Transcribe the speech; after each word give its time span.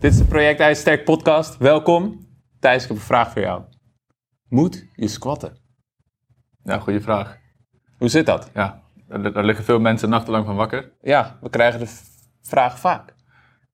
Dit 0.00 0.12
is 0.12 0.18
de 0.18 0.24
Project 0.24 0.60
IJssterk 0.60 1.04
podcast. 1.04 1.56
Welkom. 1.56 2.26
Thijs, 2.60 2.82
ik 2.82 2.88
heb 2.88 2.96
een 2.96 3.02
vraag 3.02 3.32
voor 3.32 3.42
jou. 3.42 3.62
Moet 4.48 4.86
je 4.94 5.08
squatten? 5.08 5.56
Ja, 6.62 6.78
goede 6.78 7.00
vraag. 7.00 7.38
Hoe 7.98 8.08
zit 8.08 8.26
dat? 8.26 8.50
Ja, 8.54 8.82
daar, 9.08 9.32
daar 9.32 9.44
liggen 9.44 9.64
veel 9.64 9.80
mensen 9.80 10.08
nachtenlang 10.08 10.46
van 10.46 10.56
wakker. 10.56 10.92
Ja, 11.00 11.38
we 11.40 11.50
krijgen 11.50 11.80
de 11.80 12.00
vraag 12.42 12.78
vaak. 12.78 13.14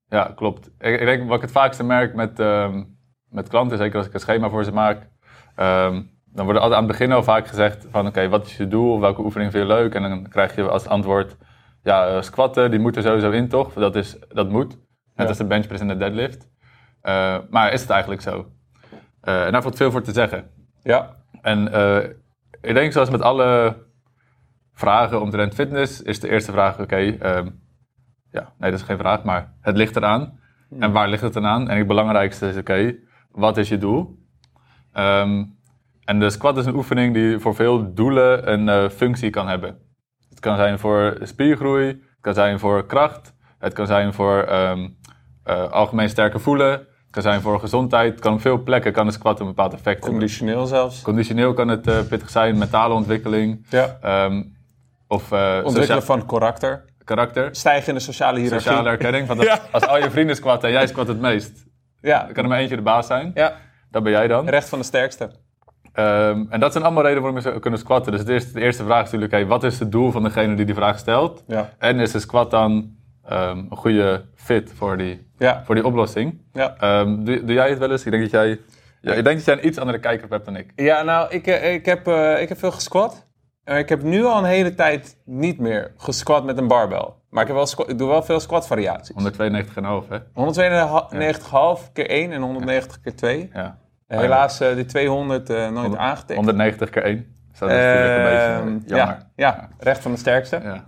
Ja, 0.09 0.31
klopt. 0.35 0.67
Ik, 0.79 0.99
ik 0.99 1.05
denk 1.05 1.27
wat 1.27 1.35
ik 1.35 1.41
het 1.41 1.51
vaakste 1.51 1.83
merk 1.83 2.15
met, 2.15 2.39
ehm, 2.39 2.83
met 3.29 3.47
klanten, 3.47 3.77
zeker 3.77 3.97
als 3.97 4.07
ik 4.07 4.13
een 4.13 4.19
schema 4.19 4.49
voor 4.49 4.63
ze 4.63 4.71
maak, 4.71 5.09
ehm, 5.55 6.03
dan 6.25 6.45
wordt 6.45 6.59
altijd 6.59 6.79
aan 6.79 6.87
het 6.87 6.97
begin 6.97 7.11
al 7.11 7.23
vaak 7.23 7.47
gezegd 7.47 7.87
van 7.89 8.07
oké, 8.07 8.29
wat 8.29 8.45
is 8.45 8.57
je 8.57 8.67
doel, 8.67 8.93
of 8.93 8.99
welke 8.99 9.21
oefening 9.21 9.51
vind 9.51 9.67
je 9.67 9.73
leuk? 9.73 9.95
En 9.95 10.01
dan 10.01 10.27
krijg 10.29 10.55
je 10.55 10.69
als 10.69 10.87
antwoord, 10.87 11.37
ja, 11.83 12.07
eh, 12.07 12.21
squatten, 12.21 12.71
die 12.71 12.79
moeten 12.79 13.03
sowieso 13.03 13.31
in 13.31 13.47
toch? 13.47 13.73
Dat, 13.73 13.95
is, 13.95 14.17
dat 14.29 14.49
moet. 14.49 14.83
Net 15.15 15.27
als 15.27 15.37
de 15.37 15.45
benchpress 15.45 15.81
en 15.81 15.87
de 15.87 15.97
deadlift. 15.97 16.49
Eh, 17.01 17.37
maar 17.49 17.73
is 17.73 17.81
het 17.81 17.89
eigenlijk 17.89 18.21
zo? 18.21 18.51
Eh, 19.21 19.45
en 19.45 19.51
daar 19.51 19.61
valt 19.61 19.75
veel 19.75 19.91
voor 19.91 20.01
te 20.01 20.11
zeggen. 20.11 20.49
Ja. 20.83 21.15
En 21.41 21.71
eh, 21.71 22.09
ik 22.61 22.73
denk 22.73 22.91
zoals 22.91 23.09
met 23.09 23.21
alle 23.21 23.77
vragen 24.73 25.21
omtrent 25.21 25.53
fitness, 25.53 26.01
is 26.01 26.19
de 26.19 26.29
eerste 26.29 26.51
vraag, 26.51 26.79
oké, 26.79 26.95
ehm, 26.95 27.49
ja, 28.31 28.53
nee, 28.57 28.71
dat 28.71 28.79
is 28.79 28.85
geen 28.85 28.97
vraag, 28.97 29.23
maar 29.23 29.53
het 29.61 29.77
ligt 29.77 29.95
eraan. 29.95 30.39
En 30.79 30.91
waar 30.91 31.07
ligt 31.07 31.21
het 31.21 31.33
dan 31.33 31.45
aan? 31.45 31.69
En 31.69 31.77
het 31.77 31.87
belangrijkste 31.87 32.47
is, 32.47 32.57
oké, 32.57 32.95
wat 33.31 33.57
is 33.57 33.69
je 33.69 33.77
doel? 33.77 34.19
Ehm, 34.93 35.43
en 36.03 36.19
de 36.19 36.29
squat 36.29 36.57
is 36.57 36.65
een 36.65 36.75
oefening 36.75 37.13
die 37.13 37.39
voor 37.39 37.55
veel 37.55 37.93
doelen 37.93 38.51
een 38.51 38.89
functie 38.89 39.29
kan 39.29 39.47
hebben. 39.47 39.77
Het 40.29 40.39
kan 40.39 40.57
zijn 40.57 40.79
voor 40.79 41.17
spiergroei, 41.21 41.87
het 41.87 42.21
kan 42.21 42.33
zijn 42.33 42.59
voor 42.59 42.85
kracht, 42.85 43.35
het 43.59 43.73
kan 43.73 43.87
zijn 43.87 44.13
voor 44.13 44.43
ehm, 44.43 44.87
eh, 45.45 45.71
algemeen 45.71 46.09
sterker 46.09 46.39
voelen, 46.39 46.69
het 46.71 46.87
kan 47.11 47.21
zijn 47.21 47.41
voor 47.41 47.59
gezondheid. 47.59 48.11
Het 48.11 48.19
kan 48.21 48.33
op 48.33 48.41
veel 48.41 48.63
plekken 48.63 48.91
kan 48.91 49.05
een 49.05 49.11
squat 49.11 49.39
een 49.39 49.45
bepaald 49.45 49.73
effect 49.73 49.85
hebben. 50.03 50.09
Conditioneel 50.09 50.65
zelfs. 50.65 51.01
Conditioneel 51.01 51.53
kan 51.53 51.67
het 51.67 51.87
eh, 51.87 51.99
pittig 52.09 52.29
zijn, 52.29 52.57
mentale 52.57 52.93
ontwikkeling. 52.93 53.65
Ja. 53.69 53.97
ehm, 54.01 54.43
of 55.07 55.31
eh 55.31 55.59
Ontwikkelen 55.63 56.03
van 56.03 56.25
karakter. 56.25 56.85
karakter. 57.03 57.55
Stijgen 57.55 57.87
in 57.87 57.93
de 57.93 57.99
sociale 57.99 58.39
hiërarchie. 58.39 58.71
Sociale 58.71 59.27
als, 59.29 59.43
Ja. 59.45 59.59
als 59.71 59.87
al 59.87 59.97
je 59.97 60.09
vrienden 60.11 60.35
squatten 60.35 60.69
en 60.69 60.75
jij 60.75 60.87
squat 60.87 61.07
het 61.07 61.19
meest, 61.19 61.65
Ja. 62.01 62.23
dan 62.23 62.33
kan 62.33 62.43
er 62.43 62.49
maar 62.49 62.59
eentje 62.59 62.75
de 62.75 62.81
baas 62.81 63.07
zijn. 63.07 63.31
ja. 63.33 63.53
Dat 63.91 64.03
ben 64.03 64.11
jij 64.13 64.27
dan. 64.27 64.49
Recht 64.49 64.69
van 64.69 64.79
de 64.79 64.85
sterkste. 64.85 65.29
Ehm, 65.93 66.45
en 66.49 66.59
dat 66.59 66.71
zijn 66.71 66.83
allemaal 66.83 67.03
redenen 67.03 67.23
waarom 67.33 67.53
we 67.53 67.59
kunnen 67.59 67.79
squatten. 67.79 68.11
Dus 68.11 68.25
de 68.25 68.33
eerste, 68.33 68.53
de 68.53 68.61
eerste 68.61 68.83
vraag 68.83 68.97
is 68.99 69.05
natuurlijk, 69.05 69.31
hey, 69.31 69.45
wat 69.45 69.63
is 69.63 69.79
het 69.79 69.91
doel 69.91 70.11
van 70.11 70.23
degene 70.23 70.55
die 70.55 70.65
die 70.65 70.75
vraag 70.75 70.97
stelt? 70.99 71.43
Ja. 71.47 71.69
En 71.77 71.99
is 71.99 72.11
de 72.11 72.19
squat 72.19 72.51
dan 72.51 72.95
ehm, 73.27 73.57
een 73.57 73.77
goede 73.77 74.25
fit 74.35 74.73
voor 74.75 74.97
die, 74.97 75.27
Ja. 75.37 75.61
voor 75.65 75.75
die 75.75 75.85
oplossing? 75.85 76.41
Ja. 76.53 76.75
Ehm, 76.79 77.23
doe, 77.23 77.43
doe 77.45 77.53
jij 77.53 77.69
het 77.69 77.77
wel 77.79 77.91
eens? 77.91 78.05
Ik 78.05 78.11
denk 78.11 78.23
dat 78.23 78.31
jij, 78.31 78.59
ja, 79.01 79.13
ik 79.13 79.23
denk 79.23 79.35
dat 79.37 79.45
jij 79.45 79.53
een 79.57 79.67
iets 79.67 79.77
andere 79.77 79.99
kijker 79.99 80.29
hebt 80.29 80.45
dan 80.45 80.55
ik. 80.55 80.71
Ja, 80.75 81.03
nou, 81.03 81.29
ik, 81.31 81.47
eh, 81.47 81.73
ik, 81.73 81.85
heb, 81.85 82.07
eh, 82.07 82.41
ik 82.41 82.49
heb 82.49 82.57
veel 82.57 82.71
gesquat. 82.71 83.27
Eh, 83.63 83.77
ik 83.77 83.89
heb 83.89 84.03
nu 84.03 84.25
al 84.25 84.37
een 84.37 84.43
hele 84.43 84.73
tijd 84.75 85.17
niet 85.25 85.59
meer 85.59 85.91
gesquat 85.97 86.45
met 86.45 86.57
een 86.57 86.67
barbel. 86.67 87.23
Maar 87.29 87.41
ik, 87.41 87.47
heb 87.55 87.57
wel 87.75 87.87
ik 87.89 87.97
doe 87.97 88.07
wel 88.09 88.23
veel 88.23 88.39
squat 88.39 88.67
variaties. 88.67 89.15
192,5 89.15 90.09
hè? 90.09 90.17
192,5 90.33 91.91
keer 91.93 92.09
1 92.09 92.31
en 92.31 92.41
190 92.41 93.01
keer 93.01 93.15
2. 93.15 93.49
Ja. 93.53 93.77
Helaas 94.07 94.57
die 94.57 94.85
200 94.85 95.49
eh, 95.49 95.69
nooit 95.69 95.95
aangetikt. 95.95 96.35
190 96.35 96.89
keer 96.89 97.03
1. 97.03 97.33
Dus 97.49 97.59
dat 97.59 97.69
is 97.69 97.75
natuurlijk 97.75 98.17
een 98.17 98.65
Ehm, 98.65 98.73
beetje 98.73 98.95
jammer. 98.95 99.17
ja, 99.35 99.69
recht 99.79 100.01
van 100.01 100.11
de 100.11 100.17
sterkste. 100.17 100.59
Ja. 100.63 100.83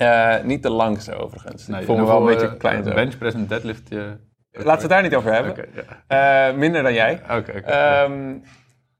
Eh, 0.00 0.42
niet 0.42 0.62
de 0.62 0.70
langste 0.70 1.14
overigens. 1.14 1.66
Nee, 1.66 1.80
ik 1.80 1.86
voel 1.86 1.96
me 1.96 2.04
wel 2.04 2.20
een 2.20 2.26
beetje 2.26 2.46
eh, 2.46 2.58
klein. 2.58 2.82
Benchpress 2.82 3.36
en 3.36 3.46
deadlift. 3.46 3.90
Laten 3.90 4.18
we 4.52 4.70
het 4.70 4.88
daar 4.88 5.02
niet 5.02 5.14
over 5.14 5.32
hebben. 5.32 5.54
Eh, 6.06 6.52
minder 6.54 6.82
dan 6.82 6.92
jij. 6.92 7.20
Oké. 7.30 7.52
Ehm, 7.52 8.38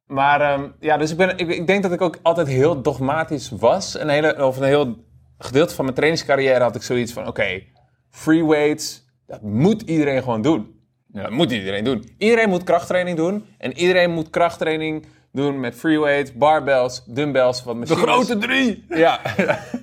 maar 0.07 0.41
ehm, 0.41 0.69
ja, 0.81 0.97
dus 0.97 1.11
ik, 1.11 1.17
ben, 1.17 1.39
ik, 1.39 1.49
ik 1.49 1.67
denk 1.67 1.83
dat 1.83 1.93
ik 1.93 2.01
ook 2.01 2.19
altijd 2.23 2.47
heel 2.47 2.83
dogmatisch 2.83 3.51
was. 3.51 3.99
Een 3.99 4.09
hele, 4.09 4.47
of 4.47 4.57
een 4.57 4.63
heel 4.63 5.05
gedeelte 5.39 5.75
van 5.75 5.85
mijn 5.85 5.97
trainingscarrière 5.97 6.63
had 6.63 6.75
ik 6.77 6.83
zoiets 6.83 7.13
van: 7.13 7.27
oké, 7.27 7.63
free 8.11 8.45
weights, 8.45 9.05
dat 9.27 9.43
moet 9.43 9.83
iedereen 9.83 10.23
gewoon 10.23 10.43
doen. 10.43 10.81
Ja. 11.13 11.23
Dat 11.23 11.31
moet 11.31 11.53
iedereen 11.53 11.85
doen. 11.85 12.15
Iedereen 12.19 12.49
moet 12.49 12.65
krachttraining 12.65 13.17
doen. 13.17 13.45
En 13.59 13.73
iedereen 13.79 14.11
moet 14.11 14.31
krachttraining 14.31 15.07
doen 15.33 15.61
met 15.61 15.75
free 15.75 16.01
weights, 16.01 16.33
barbells, 16.33 17.05
dumbbells. 17.07 17.65
Wat 17.65 17.87
De 17.87 17.97
grote 17.97 18.39
drie! 18.39 18.85
Ja. 18.89 19.21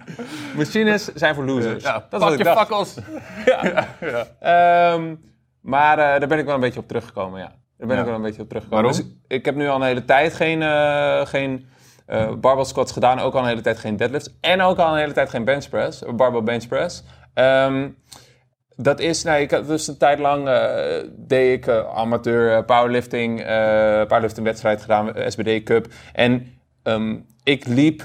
machines 0.55 1.13
zijn 1.13 1.35
voor 1.35 1.45
losers. 1.45 1.83
Ja, 1.83 2.05
dat 2.09 2.21
is 2.21 2.27
pak 2.27 2.37
je 2.37 2.43
dacht. 2.43 2.57
fakkels! 2.57 2.95
Ja. 3.45 3.87
Ehm, 4.39 5.15
maar 5.61 5.99
eh, 5.99 6.19
daar 6.19 6.27
ben 6.27 6.39
ik 6.39 6.45
wel 6.45 6.53
een 6.55 6.59
beetje 6.59 6.79
op 6.79 6.87
teruggekomen, 6.87 7.39
ja. 7.39 7.47
Daar 7.77 7.87
ben 7.87 7.95
Ja. 7.95 8.01
ik 8.01 8.07
wel 8.07 8.15
een 8.17 8.21
beetje 8.21 8.41
op 8.41 8.47
teruggekomen. 8.47 8.83
Waarom? 8.83 9.01
Dus 9.05 9.15
ik, 9.27 9.45
heb 9.45 9.55
nu 9.55 9.67
al 9.67 9.75
een 9.75 9.87
hele 9.87 10.05
tijd 10.05 10.33
geen, 10.33 10.61
eh 10.61 11.25
geen 11.25 11.67
eh, 12.05 12.33
barbell 12.33 12.63
squats 12.65 12.91
gedaan. 12.91 13.19
Ook 13.19 13.33
al 13.33 13.41
een 13.41 13.47
hele 13.47 13.61
tijd 13.61 13.77
geen 13.79 13.97
deadlifts. 13.97 14.37
En 14.41 14.61
ook 14.61 14.77
al 14.77 14.91
een 14.91 14.99
hele 14.99 15.13
tijd 15.13 15.29
geen 15.29 15.43
bench 15.45 15.69
press. 15.69 16.03
Barbell 16.15 16.43
bench 16.43 16.67
press. 16.67 17.03
Ehm, 17.33 17.89
dat 18.75 18.99
is, 18.99 19.23
nou, 19.23 19.39
ik 19.41 19.51
had 19.51 19.67
dus 19.67 19.87
een 19.87 19.97
tijd 19.97 20.19
lang 20.19 20.49
deed 21.15 21.57
ik 21.57 21.69
amateur 21.95 22.65
powerlifting, 22.65 23.37
powerlifting 24.07 24.45
wedstrijd 24.45 24.81
gedaan, 24.81 25.13
SBD 25.27 25.63
Cup. 25.63 25.87
En 26.13 26.47
ehm, 26.83 27.15
ik 27.43 27.67
liep 27.67 28.03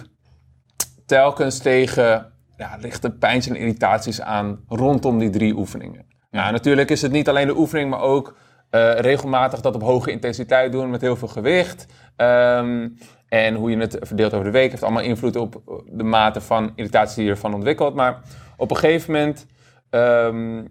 telkens 1.12 1.58
tegen 1.58 2.32
ja, 2.56 2.76
lichte 2.80 3.10
pijns 3.10 3.48
en 3.48 3.56
irritaties 3.56 4.20
aan 4.20 4.64
rondom 4.68 5.18
die 5.18 5.30
drie 5.30 5.56
oefeningen. 5.56 6.06
Ja, 6.30 6.50
natuurlijk 6.50 6.90
is 6.90 7.02
het 7.02 7.12
niet 7.12 7.28
alleen 7.28 7.46
de 7.46 7.56
oefening, 7.56 7.90
maar 7.90 8.00
ook 8.00 8.36
eh, 8.70 8.94
regelmatig 8.94 9.60
dat 9.60 9.74
op 9.74 9.82
hoge 9.82 10.10
intensiteit 10.10 10.72
doen 10.72 10.90
met 10.90 11.00
heel 11.00 11.16
veel 11.16 11.28
gewicht. 11.28 11.86
Ehm, 12.16 12.88
en 13.28 13.54
hoe 13.54 13.70
je 13.70 13.76
het 13.76 13.96
verdeelt 14.00 14.32
over 14.32 14.44
de 14.44 14.50
week 14.50 14.70
heeft 14.70 14.82
allemaal 14.82 15.02
invloed 15.02 15.36
op 15.36 15.82
de 15.86 16.02
mate 16.02 16.40
van 16.40 16.72
irritatie 16.74 17.16
die 17.16 17.24
je 17.24 17.30
ervan 17.30 17.54
ontwikkelt. 17.54 17.94
Maar 17.94 18.20
op 18.56 18.70
een 18.70 18.76
gegeven 18.76 19.12
moment 19.12 19.46
ehm, 19.90 20.64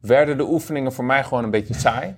werden 0.00 0.36
de 0.36 0.48
oefeningen 0.48 0.92
voor 0.92 1.04
mij 1.04 1.24
gewoon 1.24 1.44
een 1.44 1.50
beetje 1.50 1.74
saai. 1.74 2.16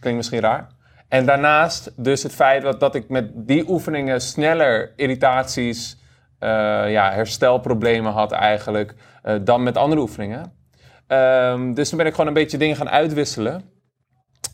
Klinkt 0.00 0.18
misschien 0.18 0.40
raar. 0.40 0.66
En 1.08 1.26
daarnaast 1.26 1.92
dus 1.96 2.22
het 2.22 2.34
feit 2.34 2.62
dat, 2.62 2.80
dat 2.80 2.94
ik 2.94 3.08
met 3.08 3.30
die 3.34 3.68
oefeningen 3.68 4.20
sneller 4.20 4.92
irritaties, 4.96 6.04
ja, 6.90 7.10
herstelproblemen 7.12 8.12
had 8.12 8.32
eigenlijk, 8.32 8.94
eh, 9.22 9.34
dan 9.42 9.62
met 9.62 9.76
andere 9.76 10.00
oefeningen. 10.00 10.52
Ehm, 11.06 11.72
dus 11.74 11.88
toen 11.88 11.98
ben 11.98 12.06
ik 12.06 12.12
gewoon 12.12 12.26
een 12.26 12.34
beetje 12.34 12.58
dingen 12.58 12.76
gaan 12.76 12.88
uitwisselen. 12.90 13.62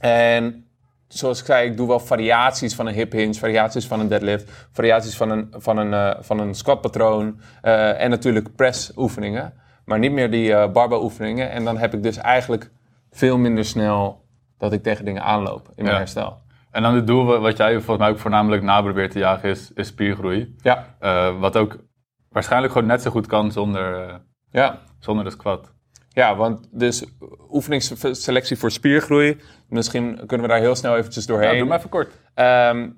En 0.01 0.67
zoals 1.09 1.41
ik 1.41 1.47
zei, 1.47 1.71
ik 1.71 1.77
doe 1.77 1.89
wel 1.89 2.01
variaties 2.01 2.75
van 2.75 2.87
een 2.87 2.95
hip 2.95 3.13
hinge, 3.13 3.35
variaties 3.35 3.87
van 3.87 4.01
een 4.01 4.09
deadlift, 4.09 4.51
variaties 4.73 5.17
van 5.17 5.31
een, 5.31 5.49
van 5.57 5.77
een, 5.79 5.93
eh, 5.93 6.23
van 6.23 6.39
een 6.39 6.55
squat 6.55 6.81
patroon 6.81 7.41
eh, 7.61 8.01
en 8.01 8.11
natuurlijk 8.11 8.57
press 8.57 8.93
oefeningen. 8.97 9.55
Maar 9.85 9.99
niet 9.99 10.13
meer 10.13 10.31
die 10.31 10.55
eh 10.55 10.73
barbell 10.73 10.99
oefeningen. 10.99 11.51
En 11.51 11.65
dan 11.65 11.79
heb 11.79 11.95
ik 11.95 12.03
dus 12.03 12.17
eigenlijk 12.17 12.71
veel 13.11 13.39
minder 13.39 13.65
snel 13.65 14.25
dat 14.59 14.73
ik 14.73 14.83
tegen 14.83 15.05
dingen 15.05 15.23
aanloop 15.23 15.67
in 15.75 15.83
mijn 15.85 15.95
Ja. 15.95 15.99
herstel. 15.99 16.41
En 16.73 16.83
dan 16.83 16.95
het 16.95 17.07
doel 17.07 17.25
wa- 17.25 17.39
wat 17.39 17.57
jij 17.57 17.73
volgens 17.73 17.99
mij 17.99 18.09
ook 18.09 18.19
voornamelijk 18.19 18.63
na 18.63 18.83
probeert 18.83 19.11
te 19.11 19.19
jagen 19.19 19.49
is, 19.49 19.71
is 19.75 19.87
spiergroei. 19.87 20.55
Ja, 20.63 20.95
Eh, 20.99 21.39
wat 21.41 21.57
ook 21.57 21.79
waarschijnlijk 22.31 22.73
gewoon 22.73 22.89
net 22.89 23.03
zo 23.03 23.11
goed 23.11 23.27
kan 23.27 23.53
zonder, 23.53 24.09
eh, 24.09 24.15
ja. 24.51 24.79
zonder 24.99 25.25
de 25.25 25.31
squat. 25.31 25.73
Ja, 26.09 26.37
want 26.37 26.69
dus 26.71 27.05
oefeningsselectie 27.51 28.57
voor 28.59 28.71
spiergroei. 28.71 29.41
Misschien 29.69 30.15
kunnen 30.27 30.47
we 30.47 30.53
daar 30.53 30.63
heel 30.63 30.75
snel 30.77 30.97
eventjes 30.97 31.27
doorheen. 31.27 31.53
Ja, 31.53 31.59
doe 31.59 31.69
maar 31.69 31.79
even 31.79 31.91
kort. 31.91 32.19
Ehm, 32.35 32.89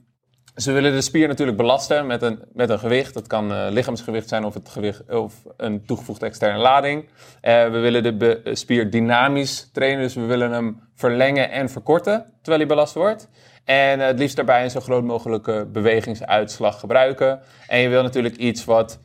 ze 0.56 0.72
willen 0.72 0.92
de 0.92 1.00
spier 1.00 1.28
natuurlijk 1.28 1.56
belasten 1.56 2.06
met 2.06 2.22
een, 2.22 2.38
met 2.52 2.70
een 2.70 2.78
gewicht. 2.78 3.14
Dat 3.14 3.26
kan 3.26 3.52
eh, 3.52 3.66
lichaamsgewicht 3.70 4.28
zijn 4.28 4.44
of, 4.44 4.54
het 4.54 4.68
gewicht, 4.68 5.10
of 5.10 5.34
een 5.56 5.84
toegevoegde 5.86 6.26
externe 6.26 6.58
lading. 6.58 7.08
We 7.40 7.68
willen 7.80 8.02
de 8.02 8.16
be- 8.16 8.40
spier 8.52 8.90
dynamisch 8.90 9.70
trainen, 9.72 10.02
dus 10.02 10.14
we 10.14 10.24
willen 10.24 10.52
hem 10.52 10.80
verlengen 10.94 11.50
en 11.50 11.68
verkorten 11.68 12.24
terwijl 12.42 12.58
hij 12.58 12.66
belast 12.66 12.94
wordt. 12.94 13.28
En 13.64 14.00
eh, 14.00 14.06
het 14.06 14.18
liefst 14.18 14.36
daarbij 14.36 14.62
een 14.64 14.70
zo 14.70 14.80
groot 14.80 15.04
mogelijke 15.04 15.68
bewegingsuitslag 15.72 16.80
gebruiken. 16.80 17.40
En 17.66 17.78
je 17.78 17.88
wil 17.88 18.02
natuurlijk 18.02 18.36
iets 18.36 18.64
wat 18.64 19.00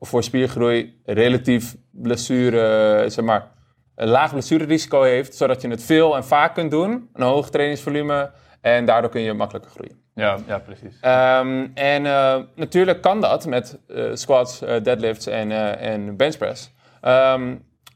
voor 0.00 0.22
spiergroei 0.22 1.00
relatief 1.04 1.76
blessure, 1.90 3.04
zeg 3.08 3.24
maar, 3.24 3.52
een 3.94 4.08
laag 4.08 4.30
blessurerisico 4.30 5.02
heeft, 5.02 5.34
zodat 5.34 5.62
je 5.62 5.68
het 5.68 5.82
veel 5.82 6.16
en 6.16 6.24
vaak 6.24 6.54
kunt 6.54 6.70
doen, 6.70 7.08
een 7.12 7.22
hoog 7.22 7.50
trainingsvolume, 7.50 8.30
en 8.60 8.84
daardoor 8.84 9.10
kun 9.10 9.20
je 9.20 9.32
makkelijker 9.32 9.70
groeien. 9.70 10.02
Ja, 10.14 10.38
ja 10.46 10.58
precies. 10.58 10.98
Ehm, 11.00 11.66
en 11.74 12.06
eh, 12.06 12.40
natuurlijk 12.54 13.02
kan 13.02 13.20
dat 13.20 13.46
met 13.46 13.78
eh, 13.88 14.04
squats, 14.12 14.58
deadlifts 14.58 15.26
en, 15.26 15.78
en 15.78 16.16
benchpress. 16.16 16.72
Ehm, 17.00 17.54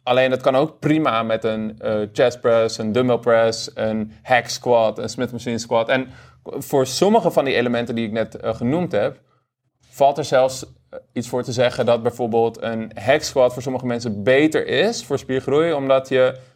alleen 0.08 0.30
dat 0.30 0.40
kan 0.40 0.56
ook 0.56 0.78
prima 0.78 1.22
met 1.22 1.44
een 1.44 1.78
eh, 1.78 1.94
chest 2.12 2.40
press, 2.40 2.78
een 2.78 2.92
dumbbell 2.92 3.18
press, 3.18 3.70
een 3.74 4.12
hack 4.22 4.48
squat, 4.48 4.98
een 4.98 5.08
Smith 5.08 5.32
machine 5.32 5.58
squat. 5.58 5.88
En 5.88 6.08
voor 6.44 6.86
sommige 6.86 7.30
van 7.30 7.44
die 7.44 7.54
elementen 7.54 7.94
die 7.94 8.06
ik 8.06 8.12
net 8.12 8.36
eh, 8.36 8.54
genoemd 8.54 8.92
heb, 8.92 9.20
valt 9.90 10.18
er 10.18 10.24
zelfs 10.24 10.64
eh, 10.64 10.98
iets 11.12 11.28
voor 11.28 11.42
te 11.42 11.52
zeggen 11.52 11.86
dat 11.86 12.02
bijvoorbeeld 12.02 12.62
een 12.62 12.92
hack 12.94 13.22
squat 13.22 13.52
voor 13.52 13.62
sommige 13.62 13.86
mensen 13.86 14.22
beter 14.22 14.66
is 14.66 15.04
voor 15.04 15.18
spiergroei, 15.18 15.72
omdat 15.72 16.08
je 16.08 16.46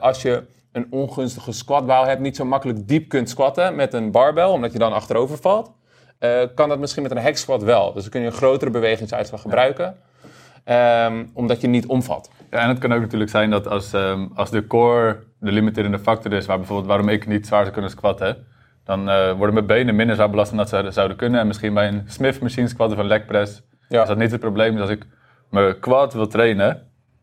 als 0.00 0.22
je 0.22 0.42
een 0.72 0.86
ongunstige 0.90 1.52
squatbouw 1.52 2.04
hebt, 2.04 2.20
niet 2.20 2.36
zo 2.36 2.44
makkelijk 2.44 2.88
diep 2.88 3.08
kunt 3.08 3.28
squatten 3.28 3.74
met 3.74 3.94
een 3.94 4.10
barbell, 4.10 4.48
omdat 4.48 4.72
je 4.72 4.78
dan 4.78 4.92
achterover 4.92 5.38
valt, 5.38 5.72
kan 6.54 6.68
dat 6.68 6.78
misschien 6.78 7.02
met 7.02 7.10
een 7.10 7.22
hack 7.22 7.36
squat 7.36 7.62
wel. 7.62 7.92
Dus 7.92 8.02
dan 8.02 8.10
kun 8.10 8.20
je 8.20 8.26
een 8.26 8.32
grotere 8.32 8.70
bewegingsuitslag 8.70 9.40
gebruiken, 9.40 9.96
ehm, 10.64 11.24
omdat 11.34 11.60
je 11.60 11.66
niet 11.68 11.86
omvalt. 11.86 12.30
Ja, 12.50 12.58
en 12.58 12.68
het 12.68 12.78
kan 12.78 12.92
ook 12.92 13.00
natuurlijk 13.00 13.30
zijn 13.30 13.50
dat 13.50 13.68
als, 13.68 13.92
ehm, 13.92 14.26
als 14.34 14.50
de 14.50 14.66
core 14.66 15.18
de 15.40 15.52
limiterende 15.52 15.98
factor 15.98 16.32
is, 16.32 16.46
waar 16.46 16.56
bijvoorbeeld 16.56 16.88
waarom 16.88 17.08
ik 17.08 17.26
niet 17.26 17.46
zwaar 17.46 17.60
zou 17.62 17.72
kunnen 17.72 17.90
squatten, 17.90 18.46
dan 18.84 19.08
eh, 19.10 19.32
worden 19.32 19.54
mijn 19.54 19.66
benen 19.66 19.94
minder 19.96 20.14
zwaar 20.16 20.30
belast 20.30 20.48
dan 20.48 20.58
dat 20.58 20.68
ze 20.68 20.86
zouden 20.90 21.16
kunnen. 21.16 21.40
En 21.40 21.46
misschien 21.46 21.74
bij 21.74 21.88
een 21.88 22.02
Smith 22.06 22.40
machine 22.40 22.68
squat 22.68 22.92
of 22.92 22.98
een 22.98 23.06
leg 23.06 23.24
press 23.26 23.62
Ja. 23.88 24.02
is 24.02 24.08
dat 24.08 24.18
niet 24.18 24.30
het 24.30 24.40
probleem. 24.40 24.72
Dus 24.72 24.80
als 24.80 24.90
ik 24.90 25.06
mijn 25.50 25.78
quad 25.80 26.14
wil 26.14 26.26
trainen, 26.26 26.82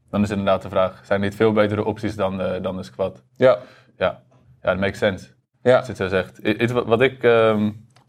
dan 0.10 0.22
is 0.24 0.30
inderdaad 0.30 0.62
de 0.62 0.70
vraag, 0.70 1.02
zijn 1.06 1.20
er 1.22 1.26
niet 1.28 1.36
veel 1.36 1.52
betere 1.52 1.86
opties 1.86 2.16
dan, 2.16 2.38
de- 2.38 2.60
dan 2.62 2.76
de 2.76 2.84
squat? 2.84 3.24
Ja, 3.38 3.58
Ja, 3.98 4.22
ja 4.62 4.70
dat 4.72 4.80
makes 4.80 4.98
sense. 4.98 5.28
ja. 5.64 5.76
Als 5.78 5.86
je 5.86 5.92
het 5.92 6.02
zo 6.02 6.08
zegt. 6.08 6.40
I- 6.48 6.62
Iets 6.64 6.72
wat, 6.72 7.02
ik, 7.02 7.24
ehm, 7.24 7.66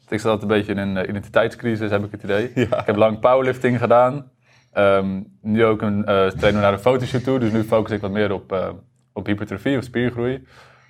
ik 0.09 0.21
zat 0.21 0.25
altijd 0.31 0.43
een 0.43 0.57
beetje 0.57 0.73
in 0.73 0.79
een 0.79 0.97
eh, 0.97 1.09
identiteitscrisis, 1.09 1.91
heb 1.91 2.05
ik 2.05 2.11
het 2.11 2.23
idee. 2.23 2.51
Ja. 2.71 2.81
Ik 2.81 2.87
heb 2.87 2.97
lang 2.97 3.19
powerlifting 3.19 3.79
gedaan. 3.79 4.31
Ehm, 4.73 5.21
nu 5.43 5.65
ook 5.65 5.83
een 5.83 5.99
uh, 5.99 6.27
trainer 6.27 6.63
naar 6.63 6.73
een 6.73 6.79
fotoshoot 6.79 7.25
toe. 7.25 7.39
Dus 7.39 7.53
nu 7.53 7.63
focus 7.63 7.93
ik 7.93 8.01
wat 8.01 8.11
meer 8.11 8.33
op, 8.33 8.53
eh, 8.53 8.69
op 9.13 9.27
hypertrofie 9.27 9.79
of 9.79 9.85
spiergroei. 9.85 10.47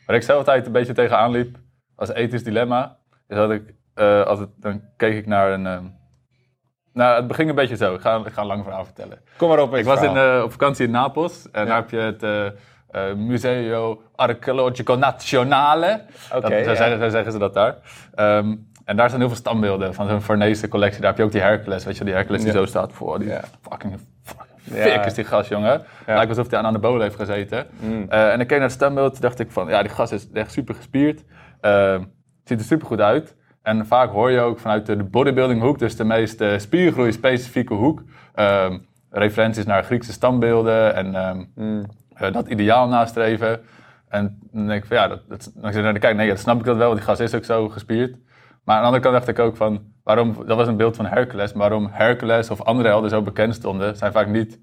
Waar 0.07 0.17
ik 0.17 0.23
zelf 0.23 0.39
altijd 0.39 0.67
een 0.67 0.73
beetje 0.73 0.93
tegenaan 0.93 1.31
liep 1.31 1.57
als 1.97 2.13
ethisch 2.13 2.45
dilemma. 2.45 2.97
Is 3.29 3.37
dat 3.37 3.51
ik 3.51 3.75
eh, 3.95 4.23
altijd, 4.23 4.49
dan 4.57 4.83
keek 4.97 5.15
ik 5.17 5.27
naar 5.27 5.53
een. 5.53 5.67
ehm, 5.67 5.85
nou, 6.93 7.17
het 7.17 7.27
beging 7.27 7.49
een 7.49 7.55
beetje 7.55 7.77
zo. 7.77 7.95
Ik 7.95 8.01
ga, 8.01 8.17
ik 8.27 8.33
ga 8.33 8.41
een 8.41 8.47
lang 8.47 8.65
verhaal 8.65 8.85
vertellen. 8.85 9.19
Kom 9.37 9.49
maar 9.49 9.61
op 9.61 9.75
Ik 9.75 9.85
was 9.85 9.99
verhaal. 9.99 10.45
op 10.45 10.51
vakantie 10.51 10.87
in 10.87 10.91
Napels 10.93 11.51
en 11.51 11.67
daar 11.67 11.77
heb 11.77 11.91
je 11.91 11.97
het 11.97 13.17
Museo 13.17 14.03
Archeologico 14.17 14.95
Nazionale. 14.95 16.05
Oké, 16.35 16.65
zo, 16.65 16.71
ja. 16.71 16.77
zeggen, 16.77 17.11
zeggen 17.11 17.33
ze 17.33 17.39
dat 17.39 17.55
daar. 17.55 17.77
Ehm, 18.15 18.55
en 18.85 18.97
daar 18.97 19.09
zijn 19.09 19.21
heel 19.21 19.31
veel 19.31 19.39
standbeelden 19.39 19.95
van 19.95 20.09
zo'n 20.09 20.21
Fornese 20.21 20.69
collectie. 20.69 21.01
Daar 21.01 21.11
heb 21.11 21.19
je 21.19 21.25
ook 21.25 21.33
die 21.33 21.41
Hercules, 21.41 21.85
weet 21.85 21.97
je, 21.97 22.05
die 22.05 22.15
Hercules 22.15 22.43
die 22.43 22.53
zo 22.53 22.65
staat 22.67 22.93
voor. 22.93 23.19
Die 23.19 23.33
fucking, 23.61 23.99
fucking 24.23 24.49
fik 24.65 25.05
is 25.05 25.15
die 25.15 25.25
gast, 25.25 25.49
jongen. 25.49 25.83
Lijkt 26.07 26.29
alsof 26.29 26.51
hij 26.51 26.59
aan 26.59 26.65
anabolen 26.67 27.03
heeft 27.03 27.17
gezeten. 27.17 27.67
Mm. 27.81 28.07
Eh, 28.09 28.33
en 28.33 28.41
ik 28.41 28.47
keek 28.47 28.59
naar 28.59 28.67
het 28.67 28.77
standbeeld, 28.77 29.21
dacht 29.21 29.39
ik 29.39 29.51
van, 29.51 29.69
ja, 29.69 29.83
die 29.83 29.91
gast 29.91 30.13
is 30.13 30.31
echt 30.33 30.53
super 30.53 30.75
gespierd. 30.75 31.25
Ehm, 31.61 32.03
ziet 32.45 32.59
er 32.59 32.65
super 32.65 32.87
goed 32.87 33.01
uit. 33.01 33.37
En 33.63 33.87
vaak 33.87 34.11
hoor 34.11 34.31
je 34.31 34.41
ook 34.41 34.59
vanuit 34.59 34.87
de 34.87 34.97
bodybuilding 35.05 35.61
hoek, 35.61 35.79
dus 35.79 35.97
de 35.97 36.05
meest 36.05 36.41
eh, 36.41 36.59
spiergroei 36.59 37.13
specifieke 37.13 37.75
hoek, 37.75 38.03
ehm, 38.35 38.79
referenties 39.11 39.65
naar 39.65 39.85
Griekse 39.85 40.13
standbeelden 40.13 40.95
en 40.95 41.15
ehm, 41.15 41.45
Mm. 41.55 41.85
dat 42.33 42.49
ideaal 42.49 42.89
nastreven. 42.89 43.61
En 44.09 44.39
dan 44.53 44.67
denk 44.67 44.83
ik 44.83 44.89
van 44.89 44.97
ja, 44.97 45.09
dat, 45.09 45.21
dat, 45.29 45.53
dan 45.55 45.71
ik 45.71 45.83
naar 45.83 45.93
de 45.93 45.99
kijk, 45.99 46.17
nee, 46.17 46.29
dat 46.29 46.39
snap 46.39 46.59
ik 46.59 46.65
dat 46.65 46.77
wel, 46.77 46.87
want 46.87 46.99
die 46.99 47.09
gast 47.09 47.21
is 47.21 47.35
ook 47.35 47.45
zo 47.45 47.69
gespierd. 47.69 48.17
Maar 48.65 48.75
aan 48.77 48.81
de 48.81 48.87
andere 48.87 49.03
kant 49.03 49.15
dacht 49.15 49.29
ik 49.29 49.39
ook 49.39 49.57
van, 49.57 49.83
waarom, 50.05 50.47
dat 50.47 50.57
was 50.57 50.69
een 50.69 50.77
beeld 50.77 50.97
van 50.97 51.07
Hercules, 51.07 51.53
maar 51.53 51.69
waarom 51.69 51.89
Hercules 51.93 52.51
of 52.51 52.63
andere 52.63 52.89
helden 52.89 53.11
zo 53.11 53.23
bekend 53.23 53.55
stonden, 53.55 53.97
zijn 53.97 54.13
vaak 54.13 54.27
niet 54.27 54.61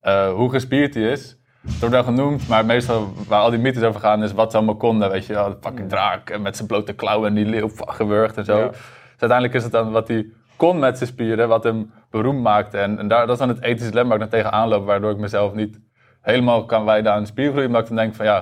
eh, 0.00 0.32
hoe 0.32 0.50
gespierd 0.50 0.94
hij 0.94 1.02
is. 1.02 1.38
Het 1.66 1.78
wordt 1.78 1.94
wel 1.94 2.04
genoemd, 2.04 2.48
maar 2.48 2.64
meestal 2.64 3.12
waar 3.28 3.40
al 3.40 3.50
die 3.50 3.58
mythes 3.58 3.82
over 3.82 4.00
gaan 4.00 4.22
is 4.22 4.32
wat 4.32 4.50
ze 4.50 4.56
allemaal 4.56 4.76
konden. 4.76 5.10
Weet 5.10 5.26
je, 5.26 5.32
de 5.32 5.56
fucking 5.60 5.88
draak 5.88 6.30
en 6.30 6.42
met 6.42 6.56
zijn 6.56 6.68
blote 6.68 6.92
klauwen 6.92 7.28
en 7.28 7.34
die 7.34 7.44
leeuw 7.44 7.70
gewurgd 7.74 8.36
en 8.36 8.44
zo. 8.44 8.58
Ja. 8.58 8.68
Dus 8.68 8.78
uiteindelijk 9.18 9.54
is 9.54 9.62
het 9.62 9.72
dan 9.72 9.90
wat 9.90 10.08
hij 10.08 10.26
kon 10.56 10.78
met 10.78 10.98
zijn 10.98 11.10
spieren, 11.10 11.48
wat 11.48 11.64
hem 11.64 11.92
beroemd 12.10 12.42
maakte. 12.42 12.78
En, 12.78 12.98
en 12.98 13.08
daar, 13.08 13.26
dat 13.26 13.32
is 13.32 13.38
dan 13.38 13.48
het 13.48 13.62
ethische 13.62 13.90
dilemma 13.90 14.16
waar 14.16 14.24
ik 14.24 14.30
dan 14.30 14.40
tegenaan 14.40 14.68
loop, 14.68 14.86
waardoor 14.86 15.10
ik 15.10 15.18
mezelf 15.18 15.54
niet 15.54 15.80
helemaal 16.20 16.64
kan 16.64 16.84
wijden 16.84 17.12
aan 17.12 17.26
spiergroei. 17.26 17.66
Omdat 17.66 17.80
ik 17.80 17.88
dan 17.88 17.96
denk 17.96 18.14
van 18.14 18.26
ja, 18.26 18.40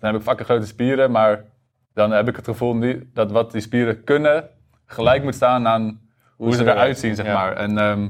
dan 0.00 0.10
heb 0.10 0.14
ik 0.14 0.26
fucking 0.26 0.48
grote 0.48 0.66
spieren, 0.66 1.10
maar 1.10 1.44
dan 1.96 2.10
heb 2.10 2.28
ik 2.28 2.36
het 2.36 2.44
gevoel 2.44 2.82
dat 3.12 3.30
wat 3.30 3.52
die 3.52 3.60
spieren 3.60 4.04
kunnen 4.04 4.48
gelijk 4.86 5.22
moet 5.22 5.34
staan 5.34 5.66
aan 5.68 6.00
hoe, 6.36 6.50
ze 6.52 6.56
ze 6.56 6.70
eruit 6.70 6.98
zien, 6.98 7.14
zeg 7.14 7.26
ja. 7.26 7.34
maar. 7.34 7.52
En, 7.52 7.78
ehm, 7.78 8.08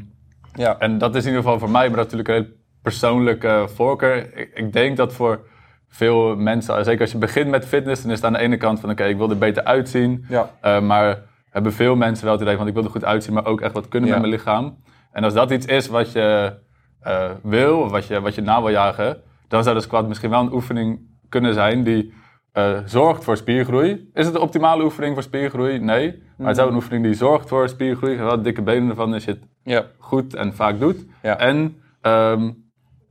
Ja. 0.54 0.78
en 0.78 0.98
dat 0.98 1.14
is 1.14 1.22
in 1.22 1.28
ieder 1.28 1.42
geval 1.42 1.58
voor 1.58 1.70
mij, 1.70 1.88
maar 1.88 1.98
natuurlijk 1.98 2.28
een 2.28 2.34
heel 2.34 2.46
persoonlijke 2.82 3.68
voorkeur. 3.74 4.36
Ik, 4.36 4.50
ik 4.54 4.72
denk 4.72 4.96
dat 4.96 5.12
voor 5.12 5.40
veel 5.88 6.36
mensen, 6.36 6.84
zeker 6.84 7.00
als 7.00 7.12
je 7.12 7.18
begint 7.18 7.50
met 7.50 7.66
fitness, 7.66 8.02
dan 8.02 8.10
is 8.10 8.16
het 8.16 8.26
aan 8.26 8.32
de 8.32 8.38
ene 8.38 8.56
kant 8.56 8.80
van 8.80 8.90
oké, 8.90 9.04
ik 9.04 9.16
wil 9.16 9.30
er 9.30 9.38
beter 9.38 9.64
uitzien. 9.64 10.24
Ja. 10.28 10.50
Eh, 10.60 10.80
maar 10.80 11.22
hebben 11.50 11.72
veel 11.72 11.96
mensen 11.96 12.24
wel 12.24 12.32
het 12.32 12.42
idee 12.42 12.56
van 12.56 12.66
ik 12.66 12.74
wil 12.74 12.84
er 12.84 12.90
goed 12.90 13.04
uitzien, 13.04 13.34
maar 13.34 13.46
ook 13.46 13.60
echt 13.60 13.72
wat 13.72 13.88
kunnen 13.88 14.08
Ja. 14.08 14.14
met 14.14 14.24
mijn 14.24 14.34
lichaam. 14.38 14.76
En 15.12 15.24
als 15.24 15.34
dat 15.34 15.50
iets 15.50 15.66
is 15.66 15.86
wat 15.86 16.12
je 16.12 16.52
eh, 17.00 17.30
wil, 17.42 17.78
of 17.80 17.90
wat 17.90 18.06
je, 18.06 18.20
wat 18.20 18.34
je 18.34 18.42
na 18.42 18.60
wil 18.62 18.70
jagen, 18.70 19.22
dan 19.48 19.62
zou 19.62 19.76
de 19.76 19.82
squat 19.82 20.08
misschien 20.08 20.30
wel 20.30 20.40
een 20.40 20.52
oefening 20.52 21.00
kunnen 21.28 21.54
zijn 21.54 21.82
die 21.84 22.14
eh, 22.56 22.78
zorgt 22.84 23.24
voor 23.24 23.36
spiergroei. 23.36 24.10
Is 24.14 24.24
het 24.24 24.34
de 24.34 24.40
optimale 24.40 24.84
oefening 24.84 25.14
voor 25.14 25.22
spiergroei? 25.22 25.78
Nee. 25.78 26.22
Maar 26.36 26.46
het 26.46 26.56
zou 26.56 26.68
een 26.68 26.74
oefening 26.74 27.04
die 27.04 27.14
zorgt 27.14 27.48
voor 27.48 27.68
spiergroei, 27.68 28.16
wel 28.16 28.42
dikke 28.42 28.62
benen 28.62 28.88
ervan 28.88 29.12
als 29.12 29.24
je 29.24 29.30
het 29.30 29.40
Ja. 29.62 29.84
goed 29.98 30.34
en 30.34 30.54
vaak 30.54 30.80
doet. 30.80 31.06
Ja. 31.22 31.38
En 31.38 31.76
ehm, 32.00 32.50